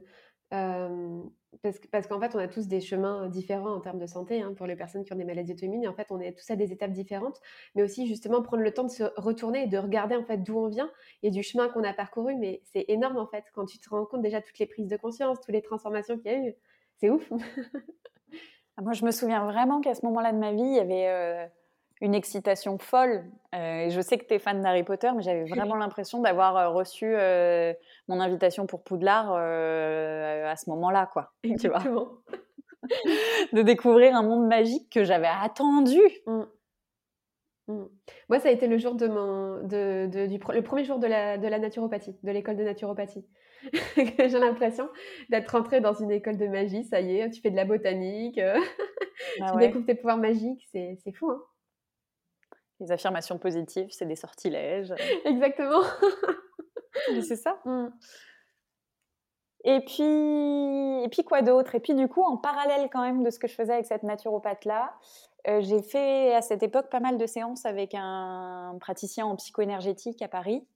[1.62, 4.66] parce, qu'en fait, on a tous des chemins différents en termes de santé hein, pour
[4.66, 5.87] les personnes qui ont des maladies auto-immunes.
[5.88, 7.40] En fait, on est tous à des étapes différentes,
[7.75, 10.59] mais aussi justement prendre le temps de se retourner et de regarder en fait d'où
[10.59, 10.90] on vient
[11.23, 12.35] et du chemin qu'on a parcouru.
[12.35, 14.97] Mais c'est énorme en fait quand tu te rends compte déjà toutes les prises de
[14.97, 16.55] conscience, toutes les transformations qu'il y a eu.
[16.99, 17.31] C'est ouf.
[18.79, 21.51] Ah, moi, je me souviens vraiment qu'à ce moment-là de ma vie, il y avait
[22.00, 23.24] une excitation folle.
[23.54, 26.68] Euh, je sais que tu es fan d'Harry Potter, mais j'avais vraiment l'impression d'avoir euh,
[26.68, 27.72] reçu euh,
[28.09, 31.32] mon invitation pour Poudlard à ce moment-là, quoi.
[31.61, 31.82] Tu vois
[33.52, 36.00] de découvrir un monde magique que j'avais attendu.
[36.26, 36.42] Mmh.
[37.68, 37.85] Mmh.
[38.28, 41.37] Moi, ça a été le jour de mon, de, du, le premier jour de la,
[41.37, 43.26] de la naturopathie, de l'école de naturopathie.
[43.96, 44.88] J'ai l'impression
[45.30, 46.85] d'être rentrée dans une école de magie.
[46.85, 48.38] Ça y est, tu fais de la botanique,
[49.40, 50.64] bah tu découvres tes pouvoirs magiques.
[50.70, 51.42] C'est fou, hein
[52.81, 54.93] les affirmations positives, c'est des sortilèges.
[55.25, 55.83] Exactement.
[57.23, 57.59] c'est ça.
[57.65, 57.89] Mm.
[59.65, 61.75] Et puis, et puis quoi d'autre?
[61.75, 64.05] Et puis du coup, en parallèle quand même de ce que je faisais avec cette
[64.05, 64.95] naturopathe-là,
[65.49, 70.23] euh, j'ai fait à cette époque pas mal de séances avec un praticien en psychoénergétique
[70.23, 70.67] à Paris.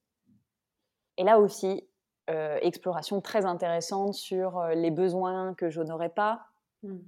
[1.18, 1.86] Et là aussi,
[2.30, 6.46] euh, exploration très intéressante sur euh, les besoins que je n'aurais pas.
[6.82, 6.98] Mm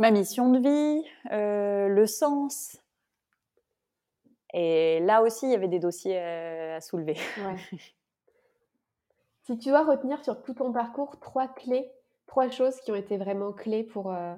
[0.00, 2.78] ma mission de vie, euh, le sens.
[4.54, 7.18] Et là aussi, il y avait des dossiers euh, à, soulever.
[9.44, 11.92] si tu dois retenir sur tout ton parcours trois clés,
[12.26, 14.34] trois choses qui ont été vraiment clés pour, euh,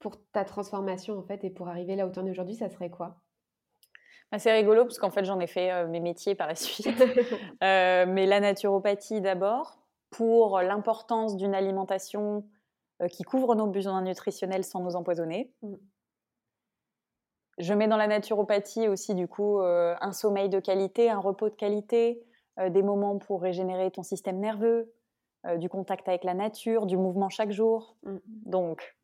[0.00, 2.70] pour ta transformation en fait et pour arriver là où tu en es aujourd'hui, ça
[2.70, 3.16] serait quoi?
[4.32, 6.88] Bah, c'est rigolo parce qu'en fait j'en ai fait mes métiers par la suite.
[7.60, 12.46] mais la naturopathie d'abord, pour l'importance d'une alimentation
[13.08, 15.52] qui couvre nos besoins nutritionnels sans nous empoisonner.
[15.62, 15.74] Mm.
[17.58, 21.50] Je mets dans la naturopathie aussi du coup euh, un sommeil de qualité, un repos
[21.50, 22.22] de qualité,
[22.58, 24.92] euh, des moments pour régénérer ton système nerveux,
[25.56, 27.96] du contact avec la nature, du mouvement chaque jour.
[28.04, 28.16] Mm.
[28.46, 28.96] Donc,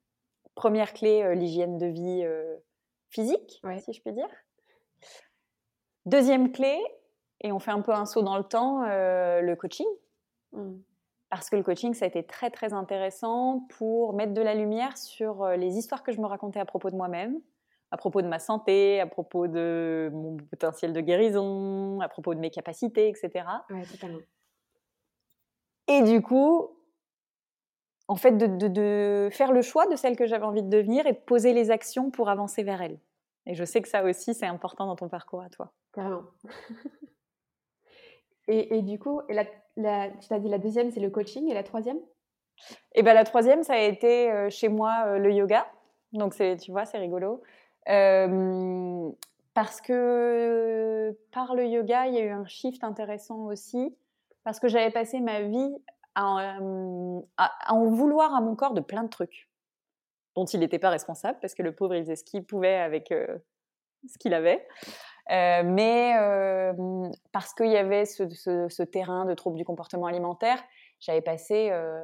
[0.55, 2.25] première clé, l'hygiène de vie
[3.11, 4.29] physique, si je puis dire.
[6.07, 6.79] Deuxième clé,
[7.41, 9.89] et on fait un peu un saut dans le temps, le coaching.
[10.53, 10.77] Mm
[11.31, 14.97] parce que le coaching, ça a été très très intéressant pour mettre de la lumière
[14.97, 17.41] sur euh, les histoires que je me racontais à propos de moi-même,
[17.91, 22.41] à propos de ma santé, à propos de mon potentiel de guérison, à propos de
[22.41, 23.45] mes capacités, etc.
[23.71, 24.21] Ouais, totalement.
[25.89, 26.71] Et du coup,
[28.09, 31.19] en fait, de, faire le choix de celle que j'avais envie de devenir et de
[31.19, 32.99] poser les actions pour avancer vers elle.
[33.47, 35.73] Et je sais que ça aussi, c'est important dans ton parcours à toi.
[35.93, 36.25] Carrément.
[38.49, 39.21] et, du coup,
[39.79, 41.99] tu t'as dit la deuxième, c'est le coaching, et la troisième?
[42.95, 45.67] Eh ben la troisième, ça a été euh, chez moi euh, le yoga.
[46.13, 47.43] Donc, tu vois, c'est rigolo.
[47.89, 49.11] Euh,
[49.55, 53.95] parce que par le yoga, il y a eu un shift intéressant aussi.
[54.45, 55.77] Parce que j'avais passé ma vie
[56.15, 56.59] à,
[57.69, 59.49] en vouloir à mon corps de plein de trucs
[60.35, 64.67] dont il n'était pas responsable, parce que le pauvre, il pouvait avec ce qu'il avait.
[65.31, 66.73] Euh, mais euh,
[67.33, 70.63] parce qu'il y avait ce, terrain de troubles du comportement alimentaire,
[71.01, 72.03] j'avais passé euh,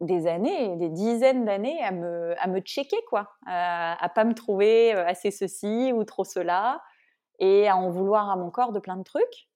[0.00, 4.34] des années, des dizaines d'années à me, à me checker, quoi, à, à pas me
[4.34, 6.80] trouver assez ceci ou trop cela,
[7.40, 9.48] et à en vouloir à mon corps de plein de trucs.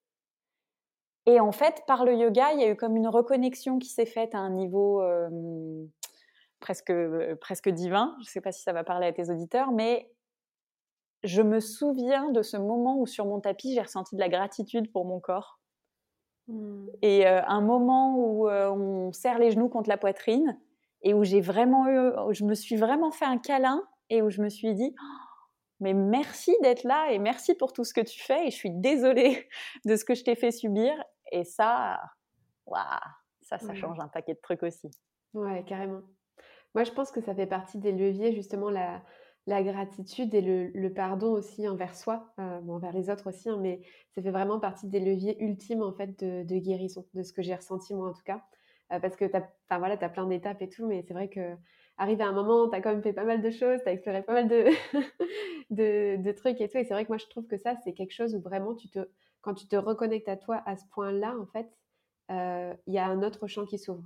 [1.26, 4.06] Et en fait, par le yoga, il y a eu comme une reconnexion qui s'est
[4.06, 5.02] faite à un niveau
[6.58, 6.92] presque,
[7.40, 8.16] presque divin.
[8.18, 10.10] Je ne sais pas si ça va parler à tes auditeurs, mais
[11.22, 14.90] je me souviens de ce moment où sur mon tapis, j'ai ressenti de la gratitude
[14.92, 15.60] pour mon corps.
[16.48, 16.86] Mmh.
[17.02, 20.58] Et un moment où on serre les genoux contre la poitrine
[21.02, 24.42] et où j'ai vraiment eu, je me suis vraiment fait un câlin et où je
[24.42, 25.30] me suis dit, «Oh,
[25.80, 28.70] mais merci d'être là et merci pour tout ce que tu fais et je suis
[28.70, 29.48] désolée
[29.84, 30.92] de ce que je t'ai fait subir.
[31.32, 32.00] Et ça,
[32.66, 32.84] waouh,
[33.40, 34.90] ça, ça change un paquet de trucs aussi.
[35.32, 36.02] Ouais, carrément.
[36.74, 39.02] Moi, je pense que ça fait partie des leviers, justement, la,
[39.46, 43.80] la gratitude et le, pardon aussi envers soi, euh, envers les autres aussi, hein, mais
[44.14, 47.54] ça fait vraiment partie des leviers ultimes en fait de, guérison, de ce que j'ai
[47.54, 48.42] ressenti moi en tout cas.
[48.92, 51.56] Euh, parce que tu as, voilà, as plein d'étapes et tout, mais c'est vrai que
[51.96, 53.92] arrivé à un moment, tu as quand même fait pas mal de choses, tu as
[53.92, 54.48] exploré pas mal
[55.70, 56.78] de, trucs et tout.
[56.78, 58.76] Et c'est vrai que moi je trouve que ça, c'est quelque chose où vraiment
[59.42, 61.70] quand tu te reconnectes à toi à ce point-là, en fait,
[62.30, 64.04] euh, il y a un autre champ qui s'ouvre.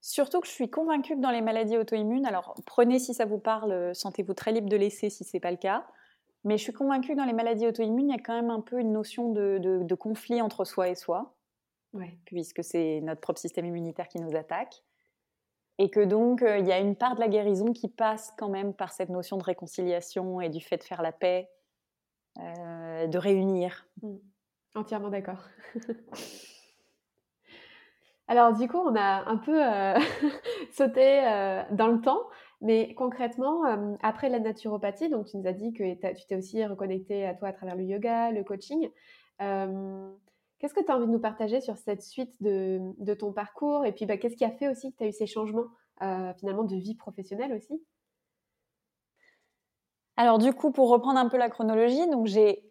[0.00, 3.38] Surtout que je suis convaincue que dans les maladies auto-immunes, alors prenez si ça vous
[3.38, 5.86] parle, euh, sentez-vous très libre de laisser si ce n'est pas le cas,
[6.44, 8.60] mais je suis convaincue que dans les maladies auto-immunes, il y a quand même un
[8.60, 11.34] peu une notion de, conflit entre soi et soi,
[12.24, 14.82] puisque c'est notre propre système immunitaire qui nous attaque,
[15.78, 18.48] et que donc euh, il y a une part de la guérison qui passe quand
[18.48, 21.50] même par cette notion de réconciliation et du fait de faire la paix,
[22.38, 23.86] euh, de réunir.
[24.02, 24.16] Mmh.
[24.74, 25.44] Entièrement d'accord.
[28.30, 29.94] Alors du coup, on a un peu euh,
[30.72, 32.20] sauté euh, dans le temps,
[32.60, 36.64] mais concrètement, euh, après la naturopathie, donc tu nous as dit que tu t'es aussi
[36.66, 38.90] reconnecté à toi à travers le yoga, le coaching.
[39.38, 43.86] qu'est-ce que tu as envie de nous partager sur cette suite de, ton parcours?
[43.86, 45.68] Et puis, bah, qu'est-ce qui a fait aussi que tu as eu ces changements
[46.36, 47.82] finalement de vie professionnelle aussi?
[50.16, 52.62] Alors du coup, pour reprendre un peu la chronologie, donc j'ai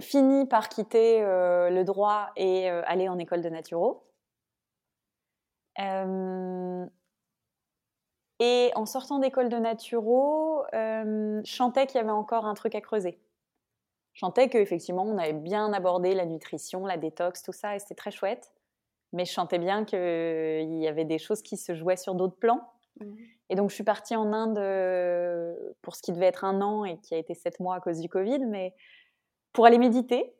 [0.00, 4.11] fini par quitter le droit et aller en école de naturo
[5.78, 5.82] et
[8.74, 13.18] en sortant d'école de naturo, je chantais qu'il y avait encore un truc à creuser.
[14.12, 17.94] Je chantais qu'effectivement, on avait bien abordé la nutrition, la détox, tout ça, et c'était
[17.94, 18.52] très chouette.
[19.14, 22.72] Mais je chantais bien qu'il y avait des choses qui se jouaient sur d'autres plans.
[23.00, 23.14] Mmh.
[23.50, 24.58] Et donc, je suis partie en Inde
[25.82, 28.00] pour ce qui devait être un an et qui a été sept mois à cause
[28.00, 28.74] du Covid, mais
[29.52, 30.34] pour aller méditer.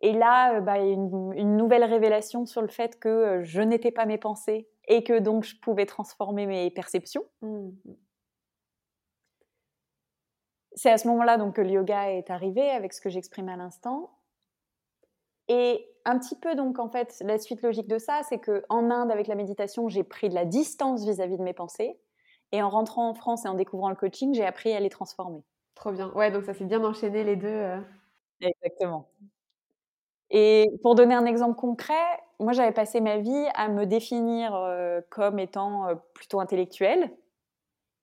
[0.00, 3.90] Et là, euh, bah, une, une, nouvelle révélation sur le fait que euh, je n'étais
[3.90, 7.24] pas mes pensées et que donc je pouvais transformer mes perceptions.
[7.42, 7.70] Mmh.
[10.72, 13.56] C'est à ce moment-là donc que le yoga est arrivé avec ce que j'exprime à
[13.56, 14.16] l'instant.
[15.48, 18.90] Et un petit peu donc en fait la suite logique de ça, c'est que en
[18.90, 21.98] Inde avec la méditation, j'ai pris de la distance vis-à-vis de mes pensées.
[22.52, 25.42] Et en rentrant en France et en découvrant le coaching, j'ai appris à les transformer.
[25.74, 26.10] Trop bien.
[26.14, 27.48] Ouais, donc ça s'est bien enchaîné les deux.
[27.48, 27.80] Euh.
[28.40, 29.08] Exactement.
[30.30, 31.94] Et pour donner un exemple concret,
[32.38, 37.10] moi j'avais passé ma vie à me définir euh, comme étant euh, plutôt intellectuelle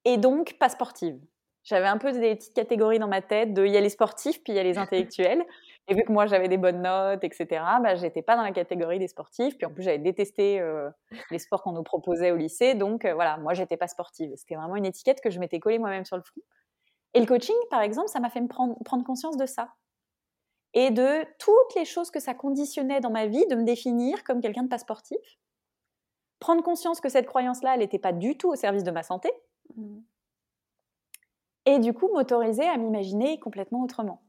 [0.05, 1.19] et donc pas sportive.
[1.63, 4.43] J'avais un peu des petites catégories dans ma tête de il y a les sportifs
[4.43, 5.43] puis il y a les intellectuels.
[5.87, 8.97] Et vu que moi j'avais des bonnes notes, etc., bah, j'étais pas dans la catégorie
[8.97, 9.55] des sportifs.
[9.55, 10.89] Puis en plus j'avais détesté euh,
[11.29, 12.73] les sports qu'on nous proposait au lycée.
[12.73, 14.31] Donc voilà, moi j'étais pas sportive.
[14.35, 16.41] C'était vraiment une étiquette que je m'étais collée moi-même sur le front.
[17.13, 19.69] Et le coaching, par exemple, ça m'a fait me prendre, prendre conscience de ça
[20.75, 24.41] et de toutes les choses que ça conditionnait dans ma vie de me définir comme
[24.41, 25.17] quelqu'un de pas sportif.
[26.39, 29.31] Prendre conscience que cette croyance-là, elle n'était pas du tout au service de ma santé.
[29.75, 29.99] Mmh.
[31.65, 34.21] Et du coup, m'autoriser à m'imaginer complètement autrement.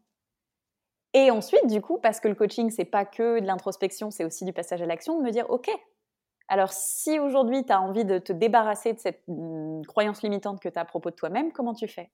[1.13, 4.45] Et ensuite, du coup, parce que le coaching, c'est pas que de l'introspection, c'est aussi
[4.45, 5.69] du passage à l'action, de me dire, OK,
[6.49, 10.69] Alors, si aujourd'hui tu as envie de te débarrasser de cette mmh, croyance limitante que
[10.69, 12.13] tu as à propos de toi-même, comment tu fais?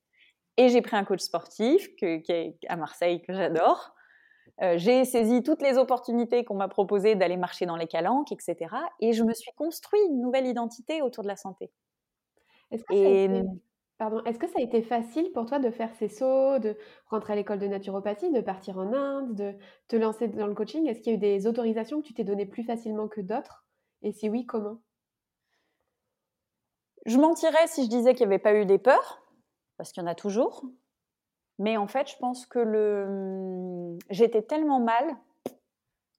[0.56, 3.94] Et j'ai pris un coach sportif qui est à Marseille, que j'adore.
[4.60, 8.56] Euh, j'ai saisi toutes les opportunités qu'on m'a proposées d'aller marcher dans les calanques, etc.
[9.00, 11.70] Et je me suis construit une nouvelle identité autour de la santé.
[12.70, 16.76] Est-ce que, Est que ça a été facile pour toi de faire ces sauts, de
[17.06, 19.54] rentrer à l'école de naturopathie, de partir en Inde, de
[19.88, 20.86] te lancer dans le coaching?
[20.86, 23.64] Est-ce qu'il y a eu des autorisations que tu t'es données plus facilement que d'autres?
[24.02, 24.78] Et si oui, comment?
[27.06, 29.22] Je mentirais si je disais qu'il n'y avait pas eu des peurs,
[29.76, 30.64] parce qu'il y en a toujours.
[31.58, 33.98] Mais en fait, je pense que le...
[34.10, 35.16] J'étais tellement mal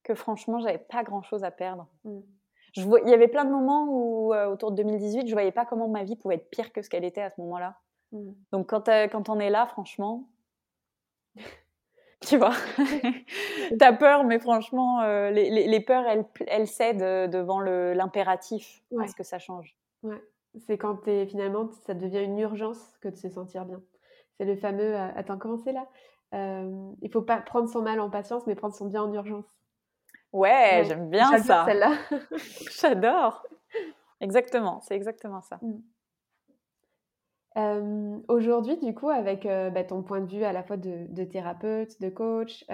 [0.04, 1.88] que franchement, j'avais pas grand-chose à perdre.
[2.74, 5.66] Je Il y avait plein de moments où, euh, autour de 2018, je voyais pas
[5.66, 7.78] comment ma vie pouvait être pire que ce qu'elle était à ce moment-là.
[8.12, 8.32] Mmh.
[8.52, 10.28] Donc quand, quand on est là, franchement,
[12.22, 12.54] tu vois,
[13.70, 18.84] tu as peur, mais franchement, euh, les, les, peurs, elles, elles cèdent euh, devant l'impératif
[18.92, 19.08] ouais.
[19.08, 19.76] ce que ça change.
[20.04, 20.22] Ouais.
[20.68, 23.82] C'est quand es, finalement, ça devient une urgence que de se sentir bien.
[24.38, 25.88] C'est le fameux euh, Attends, comment c'est là?
[26.34, 29.46] Euh, Il faut pas prendre son mal en patience, mais prendre son bien en urgence.
[30.32, 31.66] Ouais, j'aime bien ça.
[31.66, 31.94] celle-là.
[32.80, 33.46] J'adore.
[34.20, 35.60] Exactement, c'est exactement ça.
[35.62, 35.82] Mm.
[37.56, 42.02] Euh, aujourd'hui, du coup, avec bah, ton point de vue à la fois de, thérapeute,
[42.02, 42.66] de coach,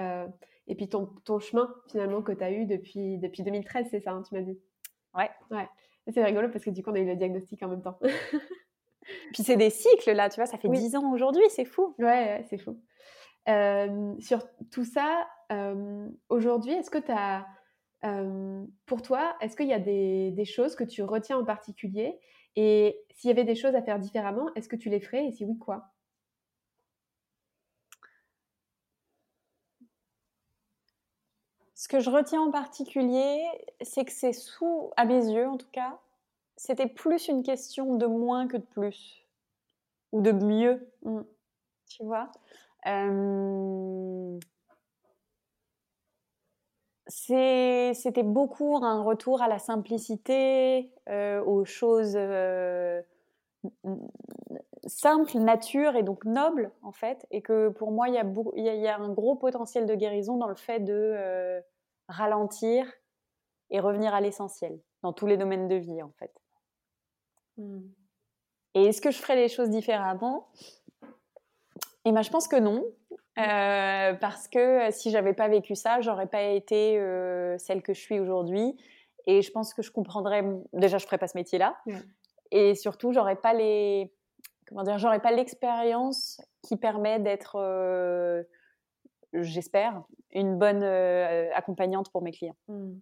[0.68, 4.12] et puis ton, ton, chemin finalement que tu as eu depuis, depuis 2013, c'est ça,
[4.12, 4.58] hein, tu m'as dit?
[5.14, 5.30] Ouais.
[5.52, 5.68] ouais.
[6.14, 8.00] C'est rigolo parce que du coup, on a eu le diagnostic en même temps.
[9.34, 11.96] Puis c'est des cycles, là, tu vois, ça fait dix ans aujourd'hui, c'est fou.
[12.00, 12.80] Ouais, c'est fou.
[14.20, 15.28] sur tout ça,
[16.30, 17.46] aujourd'hui, est-ce que tu as,
[18.86, 22.20] pour toi, est-ce qu'il y a des, des, choses que tu retiens en particulier?
[22.56, 25.26] Et s'il y avait des choses à faire différemment, est-ce que tu les ferais?
[25.26, 25.92] Et si oui, quoi?
[31.80, 33.42] Ce que je retiens en particulier,
[33.80, 35.98] c'est que c'est sous, à mes yeux en tout cas,
[36.60, 39.26] c'était plus une question de moins que de plus
[40.12, 41.22] ou de mieux, mmh.
[41.88, 42.30] tu vois?
[47.08, 52.18] c'était beaucoup un retour à la simplicité, aux choses
[54.86, 58.98] simples, nature et donc nobles en fait, et que pour moi il y, y, a
[58.98, 61.62] un gros potentiel de guérison dans le fait de
[62.10, 62.86] ralentir
[63.70, 66.34] et revenir à l'essentiel dans tous les domaines de vie en fait.
[68.76, 70.48] Et est-ce que je ferais les choses différemment?
[72.06, 72.86] Eh ben, je pense que non.
[73.38, 77.94] Euh, parce que euh, si j'avais pas vécu ça, j'aurais pas été euh, celle que
[77.94, 78.76] je suis aujourd'hui.
[79.28, 80.44] Et je pense que je comprendrais.
[80.74, 81.78] Déjà, je ferais pas ce métier-là.
[82.52, 84.12] Et surtout, j'aurais pas les.
[84.68, 87.58] Comment dire J'aurais pas l'expérience qui permet d'être,
[89.34, 92.56] j'espère, une bonne accompagnante pour mes clients.
[92.68, 92.94] Mmh.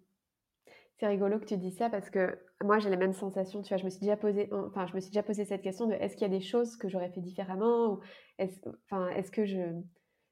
[0.98, 3.62] C'est rigolo que tu dis ça parce que moi j'ai la même sensation.
[3.62, 5.86] Tu vois, je me suis déjà posé, enfin, je me suis déjà posé cette question
[5.86, 8.00] de est-ce qu'il y a des choses que j'aurais fait différemment ou
[8.38, 9.60] est-ce, enfin, est-ce que je,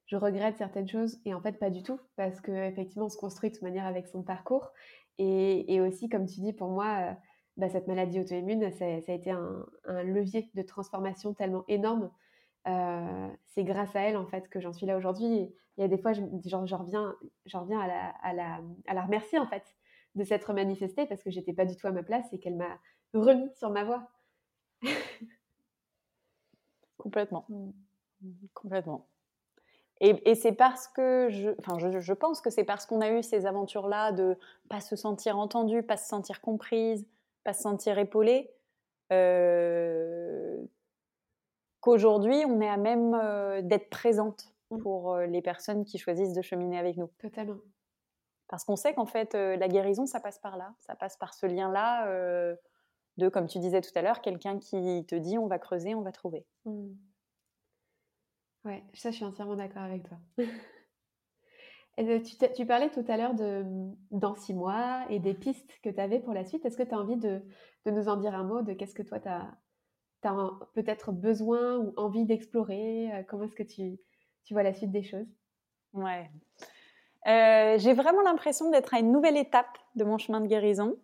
[0.06, 1.20] je regrette certaines choses?
[1.24, 3.86] Et en fait pas du tout parce que effectivement on se construit de toute manière
[3.86, 4.72] avec son parcours.
[5.18, 7.14] Et, et aussi comme tu dis pour moi euh,
[7.56, 12.10] bah, cette maladie auto-immune ça, a été un, un, levier de transformation tellement énorme.
[12.66, 15.54] Euh, c'est grâce à elle en fait que j'en suis là aujourd'hui.
[15.78, 18.60] Il y a des fois je, genre, je reviens, je reviens à, la, à, la,
[18.88, 19.62] à la remercier en fait
[20.16, 22.78] de s'être manifestée parce que j'étais pas du tout à ma place et qu'elle m'a
[23.14, 24.10] remis sur ma voie.
[26.98, 27.44] Complètement.
[27.48, 27.70] Mm.
[28.54, 29.06] Complètement.
[30.00, 33.46] Et, c'est parce que je, enfin, je, pense que c'est parce qu'on a eu ces
[33.46, 34.36] aventures-là de
[34.68, 37.06] pas se sentir entendue, pas se sentir comprise,
[37.44, 38.50] pas se sentir épaulée,
[39.10, 40.62] euh,
[41.80, 44.78] qu'aujourd'hui on est à même euh, d'être présente mm.
[44.82, 47.08] pour euh, les personnes qui choisissent de cheminer avec nous.
[47.18, 47.56] Totalement.
[48.48, 50.74] Parce qu'on sait qu'en fait, euh, la guérison, ça passe par là.
[50.80, 52.54] Ça passe par ce lien-là euh,
[53.16, 56.02] de, comme tu disais tout à l'heure, quelqu'un qui te dit on va creuser, on
[56.02, 56.46] va trouver.
[56.64, 56.92] Mmh.
[58.64, 60.18] Ouais, ça, je suis entièrement d'accord avec toi.
[61.98, 63.64] tu, tu, parlais tout à l'heure de
[64.10, 66.64] dans six mois et des pistes que tu avais pour la suite.
[66.64, 67.42] Est-ce que tu as envie de,
[67.84, 69.56] de, nous en dire un mot de qu'est-ce que toi, tu as,
[70.24, 73.98] as peut-être besoin ou envie d'explorer euh, Comment est-ce que tu,
[74.44, 75.28] tu vois la suite des choses?
[75.92, 76.28] Ouais.
[77.26, 80.96] Euh, j'ai vraiment l'impression d'être à une nouvelle étape de mon chemin de guérison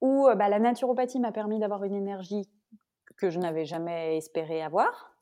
[0.00, 2.48] où euh, bah, la naturopathie m'a permis d'avoir une énergie
[3.16, 5.12] que je n'avais jamais espéré avoir.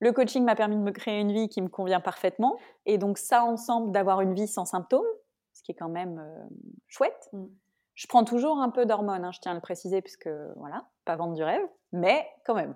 [0.00, 2.58] Le coaching m'a permis de me créer une vie qui me convient parfaitement.
[2.86, 5.06] Et donc ça ensemble, d'avoir une vie sans symptômes,
[5.52, 6.44] ce qui est quand même euh,
[6.88, 7.28] chouette.
[7.32, 7.46] Mm.
[7.94, 11.14] Je prends toujours un peu d'hormones, hein, je tiens à le préciser, puisque voilà, pas
[11.14, 11.62] vendre du rêve,
[11.92, 12.74] mais quand même.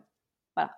[0.55, 0.77] Voilà.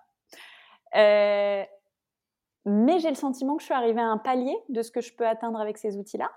[2.65, 5.13] Mais j'ai le sentiment que je suis arrivée à un palier de ce que je
[5.13, 6.31] peux atteindre avec ces outils-là.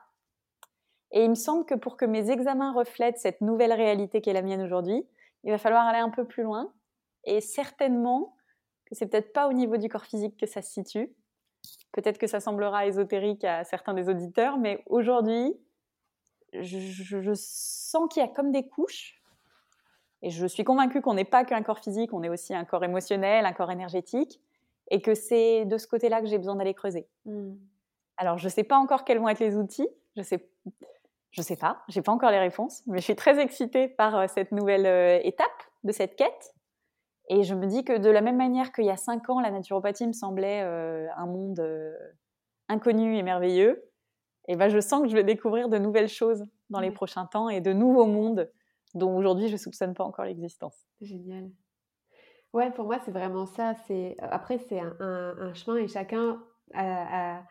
[1.11, 4.33] Et il me semble que pour que mes examens reflètent cette nouvelle réalité qui est
[4.33, 5.07] la mienne aujourd'hui,
[5.45, 6.73] il va falloir aller un peu plus loin.
[7.25, 8.37] Et certainement
[8.87, 11.15] que c'est peut-être pas au niveau du corps physique que ça se situe.
[11.93, 15.55] Peut-être que ça semblera ésotérique à certains des auditeurs, mais aujourd'hui,
[16.53, 19.21] je, sens qu'il y a comme des couches.
[20.23, 22.85] Et je suis convaincue qu'on n'est pas qu'un corps physique, on est aussi un corps
[22.85, 24.41] émotionnel, un corps énergétique,
[24.91, 27.09] et que c'est de ce côté-là que j'ai besoin d'aller creuser.
[27.25, 27.55] Hmm.
[28.17, 30.49] Alors, je ne sais pas encore quels vont être les outils, je sais,
[31.31, 34.27] je sais pas, j'ai pas encore les réponses, mais je suis très excitée par euh,
[34.29, 35.49] cette nouvelle euh, étape
[35.83, 36.55] de cette quête.
[37.29, 39.51] Et je me dis que de la même manière qu'il y a cinq ans, la
[39.51, 41.65] naturopathie me semblait euh, un monde
[42.69, 43.83] inconnu et merveilleux,
[44.49, 47.49] et ben je sens que je vais découvrir de nouvelles choses dans les prochains temps
[47.49, 48.51] et de nouveaux mondes
[48.95, 50.77] dont aujourd'hui je soupçonne pas encore l'existence.
[51.01, 51.51] Génial.
[52.53, 53.75] Ouais, pour moi c'est vraiment ça.
[53.87, 56.43] C'est après c'est un, chemin et chacun
[56.75, 57.43] a,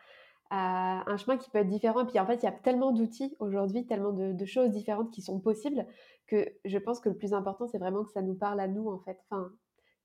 [0.50, 2.02] un chemin qui peut être différent.
[2.02, 5.22] Et puis en fait il y a tellement d'outils aujourd'hui, tellement de, choses différentes qui
[5.22, 5.86] sont possibles
[6.26, 8.88] que je pense que le plus important c'est vraiment que ça nous parle à nous
[8.88, 9.18] en fait.
[9.28, 9.50] Enfin,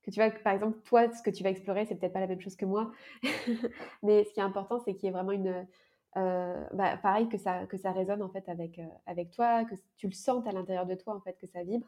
[0.02, 2.28] que tu vois, par exemple, toi, ce que tu vas explorer, c'est peut-être pas la
[2.28, 2.92] même chose que moi.
[4.02, 5.66] Mais ce qui est important, c'est qu'il y ait vraiment une,
[6.16, 9.74] euh, bah, pareil que ça, que ça résonne en fait avec, euh, avec toi, que
[9.96, 11.86] tu le sentes à l'intérieur de toi en fait, que ça vibre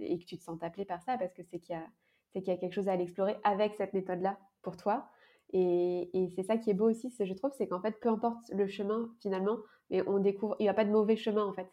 [0.00, 1.86] et que tu te sens appelé par ça parce que c'est qu'il y, a,
[2.40, 5.10] y a quelque chose à aller explorer avec cette méthode-là pour toi.
[5.52, 8.48] Et, et c'est ça qui est beau aussi, je trouve, c'est qu'en fait, peu importe
[8.50, 9.58] le chemin finalement,
[9.90, 11.70] mais on découvre, il n'y a pas de mauvais chemin en fait.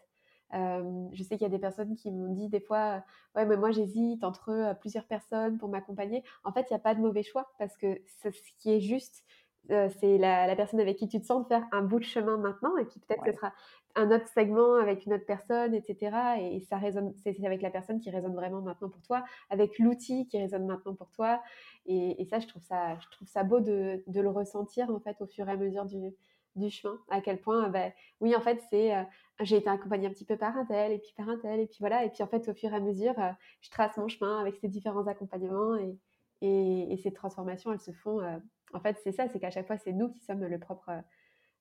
[0.52, 3.02] je sais qu'il y a des personnes qui m'ont dit des fois,
[3.34, 6.22] ouais, mais moi j'hésite entre plusieurs personnes pour m'accompagner.
[6.44, 8.28] En fait, il n'y a pas de mauvais choix parce que ce
[8.58, 9.24] qui est juste,
[9.70, 12.36] euh, c'est la, personne avec qui tu te sens de faire un bout de chemin
[12.36, 13.52] maintenant, et puis peut-être que ce sera
[13.94, 16.16] un autre segment avec une autre personne, etc.
[16.40, 20.26] Et, ça résonne, c'est avec la personne qui résonne vraiment maintenant pour toi, avec l'outil
[20.26, 21.40] qui résonne maintenant pour toi.
[21.86, 25.26] Et, ça, je trouve ça, je trouve ça beau de, le ressentir en fait au
[25.26, 26.98] fur et à mesure du, chemin.
[27.10, 27.90] À quel point, bah,
[28.20, 29.02] oui, en fait, c'est euh,
[29.40, 31.66] j'ai été accompagnée un petit peu par un tel, et puis par un tel, et
[31.66, 32.04] puis voilà.
[32.04, 33.30] Et puis en fait, au fur et à mesure, euh,
[33.60, 35.96] je trace mon chemin avec ces différents accompagnements et,
[36.42, 38.20] et, ces transformations, elles se font.
[38.20, 38.38] Euh,
[38.72, 40.90] en fait, c'est ça, c'est qu'à chaque fois, c'est nous qui sommes le propre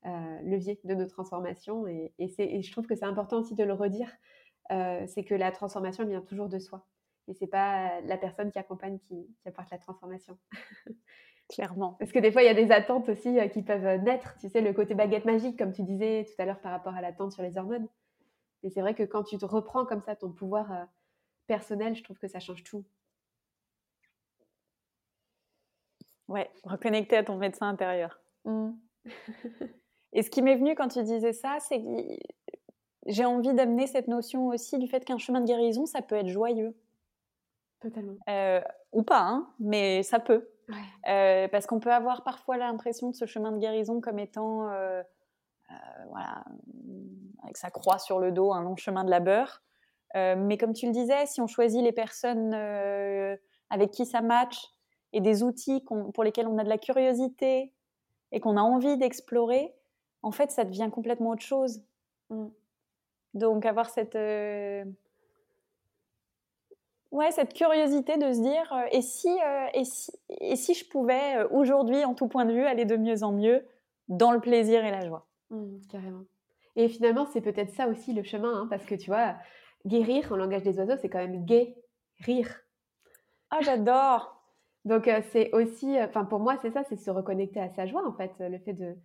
[0.05, 1.87] euh, levier de nos transformations.
[1.87, 4.09] Et, et, je trouve que c'est important aussi de le redire.
[4.71, 6.85] Euh, c'est que la transformation vient toujours de soi.
[7.27, 10.37] Et c'est pas la personne qui accompagne qui, apporte la transformation.
[11.49, 11.93] Clairement.
[11.99, 14.35] Parce que des fois, il y a des attentes aussi qui peuvent naître.
[14.39, 17.01] Tu sais, le côté baguette magique, comme tu disais tout à l'heure par rapport à
[17.01, 17.87] l'attente sur les hormones.
[18.61, 20.87] Et c'est vrai que quand tu te reprends comme ça ton pouvoir
[21.47, 22.85] personnel, je trouve que ça change tout.
[26.29, 28.19] Ouais, reconnecter à ton médecin intérieur.
[28.45, 28.71] Mmh.
[30.13, 31.87] Et ce qui m'est venu quand tu disais ça, c'est que
[33.05, 36.27] j'ai envie d'amener cette notion aussi du fait qu'un chemin de guérison, ça peut être
[36.27, 36.75] joyeux.
[37.79, 38.17] Totalement.
[38.29, 38.61] Euh,
[38.91, 40.47] ou pas, hein, mais ça peut.
[41.07, 45.01] Euh, parce qu'on peut avoir parfois l'impression de ce chemin de guérison comme étant, euh,
[46.09, 46.43] voilà,
[47.41, 49.63] avec sa croix sur le dos, un long chemin de labeur.
[50.13, 52.53] mais comme tu le disais, si on choisit les personnes
[53.71, 54.75] avec qui ça match,
[55.13, 55.83] et des outils
[56.13, 57.73] pour lesquels on a de la curiosité
[58.31, 59.73] et qu'on a envie d'explorer,
[60.21, 61.81] en fait, ça devient complètement autre chose.
[62.29, 62.47] Mm.
[63.33, 64.83] Donc, avoir cette, euh,
[67.11, 70.87] ouais, cette curiosité de se dire euh, et, si, euh, et, si, et si je
[70.87, 73.65] pouvais aujourd'hui, en tout point de vue, aller de mieux en mieux
[74.07, 76.23] dans le plaisir et la joie mm, Carrément.
[76.75, 79.35] Et finalement, c'est peut-être ça aussi le chemin, hein, parce que tu vois,
[79.85, 81.75] guérir en langage des oiseaux, c'est quand même gay,
[82.19, 82.61] rire.
[83.51, 84.38] Ah, j'adore
[84.85, 87.85] donc euh, c'est aussi, euh, enfin pour moi c'est ça, c'est se reconnecter à sa
[87.85, 88.95] joie en fait, le fait de.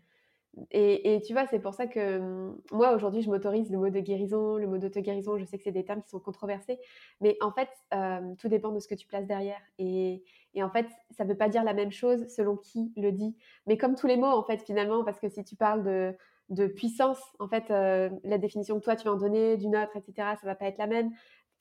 [0.71, 3.91] Et, et tu vois, c'est pour ça que hum, moi aujourd'hui je m'autorise le mot
[3.91, 5.37] de guérison, le mot d'auto-guérison.
[5.37, 6.79] Je sais que c'est des termes qui sont controversés,
[7.21, 9.61] mais en fait euh, tout dépend de ce que tu places derrière.
[9.79, 10.23] Et,
[10.55, 13.37] et en fait, ça ne veut pas dire la même chose selon qui le dit.
[13.67, 16.17] Mais comme tous les mots en fait finalement, parce que si tu parles de
[16.51, 20.37] de puissance, en fait, la définition que toi tu vas en donner, d'une autre, etc.,
[20.39, 21.11] ça va pas être la même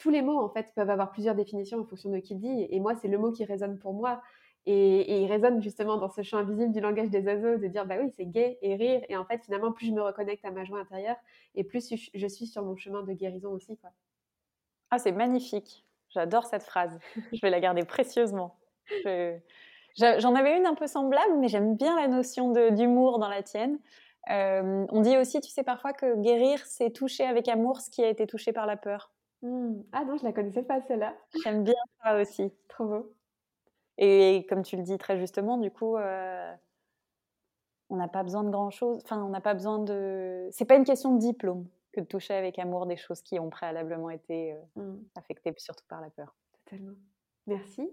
[0.03, 2.67] tous les mots, en fait, peuvent avoir plusieurs définitions en fonction de qui le dit.
[2.69, 4.21] Et moi, c'est le mot qui résonne pour moi.
[4.65, 7.95] Et, il résonne justement dans ce champ invisible du langage des oiseaux, de dire, bah
[8.01, 9.01] oui, c'est gai et rire.
[9.07, 11.15] Et en fait, finalement, plus je me reconnecte à ma joie intérieure,
[11.55, 13.79] et plus je suis sur mon chemin de guérison aussi.
[14.91, 15.85] Ah, c'est magnifique.
[16.09, 16.99] J'adore cette phrase.
[17.31, 18.57] je vais la garder précieusement.
[19.05, 23.79] J'en avais une un peu semblable, mais j'aime bien la notion d'humour dans la tienne.
[24.29, 28.03] Euh, on dit aussi, tu sais, parfois que guérir, c'est toucher avec amour ce qui
[28.03, 29.13] a été touché par la peur.
[29.43, 29.83] Mmh.
[29.91, 31.15] Ah non, je la connaissais pas celle-là.
[31.43, 32.51] J'aime bien ça aussi.
[32.69, 33.13] Trop beau.
[33.97, 36.53] Et comme tu le dis très justement, du coup, euh,
[37.89, 39.01] on n'a pas besoin de grand-chose.
[39.03, 40.47] Enfin, on n'a pas besoin de.
[40.51, 43.49] C'est pas une question de diplôme que de toucher avec amour des choses qui ont
[43.49, 45.03] préalablement été euh, mmh.
[45.15, 46.33] affectées, surtout par la peur.
[46.65, 46.95] Totalement.
[47.45, 47.91] Merci.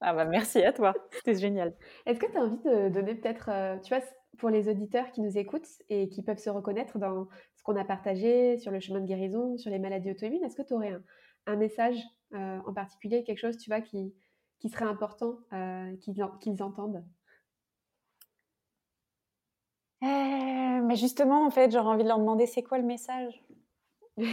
[0.00, 1.72] ah bah merci à toi, c'était génial.
[2.04, 4.04] Est-ce que tu as envie de donner peut-être, euh, tu vois,
[4.36, 7.84] pour les auditeurs qui nous écoutent et qui peuvent se reconnaître dans ce qu'on a
[7.84, 10.96] partagé sur le chemin de guérison, sur les maladies auto-immunes, est-ce que tu aurais
[11.46, 11.96] un, message
[12.34, 14.14] euh, en particulier, quelque chose, tu vois, qui,
[14.58, 17.04] qui serait important euh, qu'ils entendent?
[20.04, 23.42] Euh, mais justement, en fait, j'aurais envie de leur demander c'est quoi le message?
[24.18, 24.24] De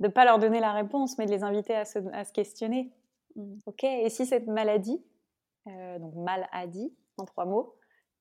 [0.00, 2.92] ne pas leur donner la réponse, mais de les inviter à se, à se questionner.
[3.34, 3.58] Mmh.
[3.64, 5.02] Ok, et si cette maladie,
[5.66, 7.76] donc maladie en trois mots,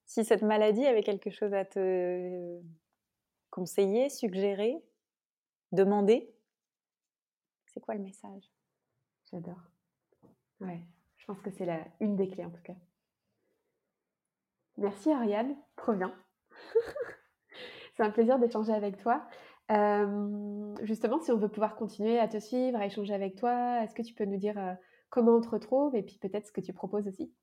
[0.06, 2.60] si cette maladie avait quelque chose à te
[3.49, 4.84] conseiller, suggérer,
[5.72, 6.34] demander,
[7.68, 8.51] c'est quoi le message?
[9.32, 9.62] J'adore.
[10.62, 10.82] Ouais,
[11.18, 12.76] je pense que c'est la une des clés en tout cas.
[14.78, 16.14] Merci Ariane, trop bien.
[17.95, 19.26] c'est un plaisir d'échanger avec toi.
[20.84, 24.01] justement, si on veut pouvoir continuer à te suivre, à échanger avec toi, est-ce que
[24.01, 24.74] tu peux nous dire euh,
[25.10, 27.34] comment on te retrouve et puis peut-être ce que tu proposes aussi?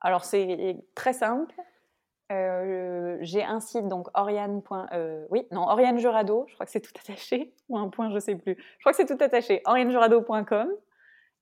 [0.00, 1.54] Alors c'est très simple.
[2.30, 4.62] Euh, j'ai un site donc Oriane.
[4.92, 8.18] Euh, oui, non, Oriane Jurado, je crois que c'est tout attaché, ou un point, je
[8.18, 8.56] sais plus.
[8.56, 9.62] Je crois que c'est tout attaché.
[9.64, 10.68] OrianeJurado.com.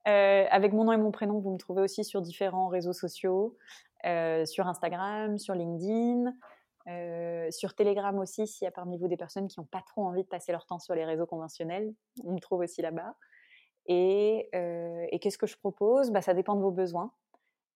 [0.06, 3.56] Euh, avec mon nom et mon prénom, vous me trouvez aussi sur différents réseaux sociaux,
[4.46, 6.32] sur Instagram, sur LinkedIn,
[7.50, 10.22] sur Telegram aussi, s'il y a parmi vous des personnes qui n'ont pas trop envie
[10.22, 11.92] de passer leur temps sur les réseaux conventionnels,
[12.24, 13.16] on me trouve aussi là-bas.
[13.86, 16.10] Et, et qu'est-ce que je propose?
[16.10, 17.12] Bah, Ça dépend de vos besoins.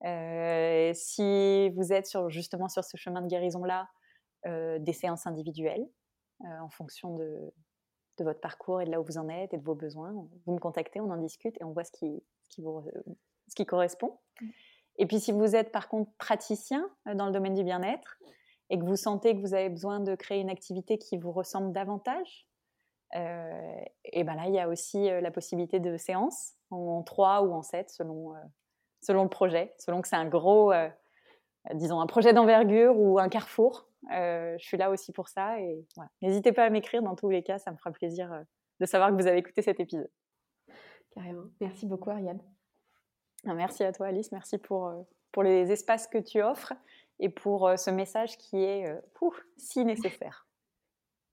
[0.04, 3.88] Euh, si vous êtes sur, justement sur ce chemin de guérison-là,
[4.46, 5.86] euh, des séances individuelles
[6.42, 7.52] euh, en fonction de,
[8.18, 10.12] de, votre parcours et de là où vous en êtes et de vos besoins.
[10.44, 12.82] Vous me contactez, on en discute et on voit ce qui, ce qui, vous,
[13.48, 14.18] ce qui correspond.
[14.40, 14.48] Mmh.
[14.98, 18.18] Et puis si vous êtes par contre praticien dans le domaine du bien-être
[18.68, 21.72] et que vous sentez que vous avez besoin de créer une activité qui vous ressemble
[21.72, 22.48] davantage,
[23.14, 27.62] et ben là il y a aussi la possibilité de séances en 3 ou en
[27.62, 28.32] 7 selon
[29.02, 30.88] selon le projet, selon que c'est un gros, euh,
[31.74, 33.88] disons, un projet d'envergure ou un carrefour.
[34.12, 35.60] Euh, je suis là aussi pour ça.
[35.60, 35.84] Et
[36.22, 38.42] n'hésitez pas à m'écrire dans tous les cas, ça me fera plaisir euh,
[38.80, 40.10] de savoir que vous avez écouté cet épisode.
[41.14, 41.44] Carrément.
[41.60, 42.40] Merci beaucoup, Ariane.
[43.46, 44.32] Ah, merci à toi, Alice.
[44.32, 46.72] Merci pour, pour les espaces que tu offres
[47.18, 48.88] et pour ce message qui est
[49.56, 50.46] si nécessaire.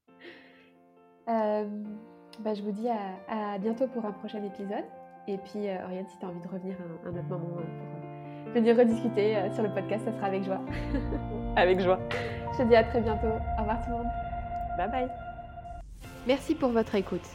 [1.28, 4.86] bah, je vous dis à bientôt pour un prochain épisode.
[5.30, 7.61] Et puis, euh, Oriane, si tu as envie de revenir un, un autre moment euh,
[7.61, 10.59] pour euh, venir rediscuter sur le podcast, ça sera avec joie.
[11.55, 11.99] avec joie.
[12.53, 13.27] Je te dis à très bientôt.
[13.27, 14.07] Au revoir tout le monde.
[14.75, 15.07] Bye bye.
[16.25, 17.27] Merci pour votre écoute.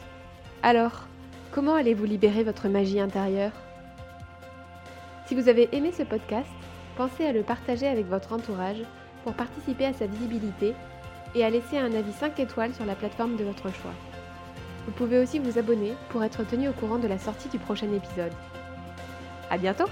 [0.64, 1.07] Alors,
[1.53, 3.53] comment allez-vous libérer votre magie intérieure?
[5.26, 6.51] Si vous avez aimé ce podcast,
[6.97, 8.82] pensez à le partager avec votre entourage
[9.22, 10.74] pour participer à sa visibilité
[11.36, 13.95] et à laisser un avis 5 étoiles sur la plateforme de votre choix.
[14.87, 17.93] Vous pouvez aussi vous abonner pour être tenu au courant de la sortie du prochain
[17.93, 18.32] épisode.
[19.51, 19.87] À bientôt!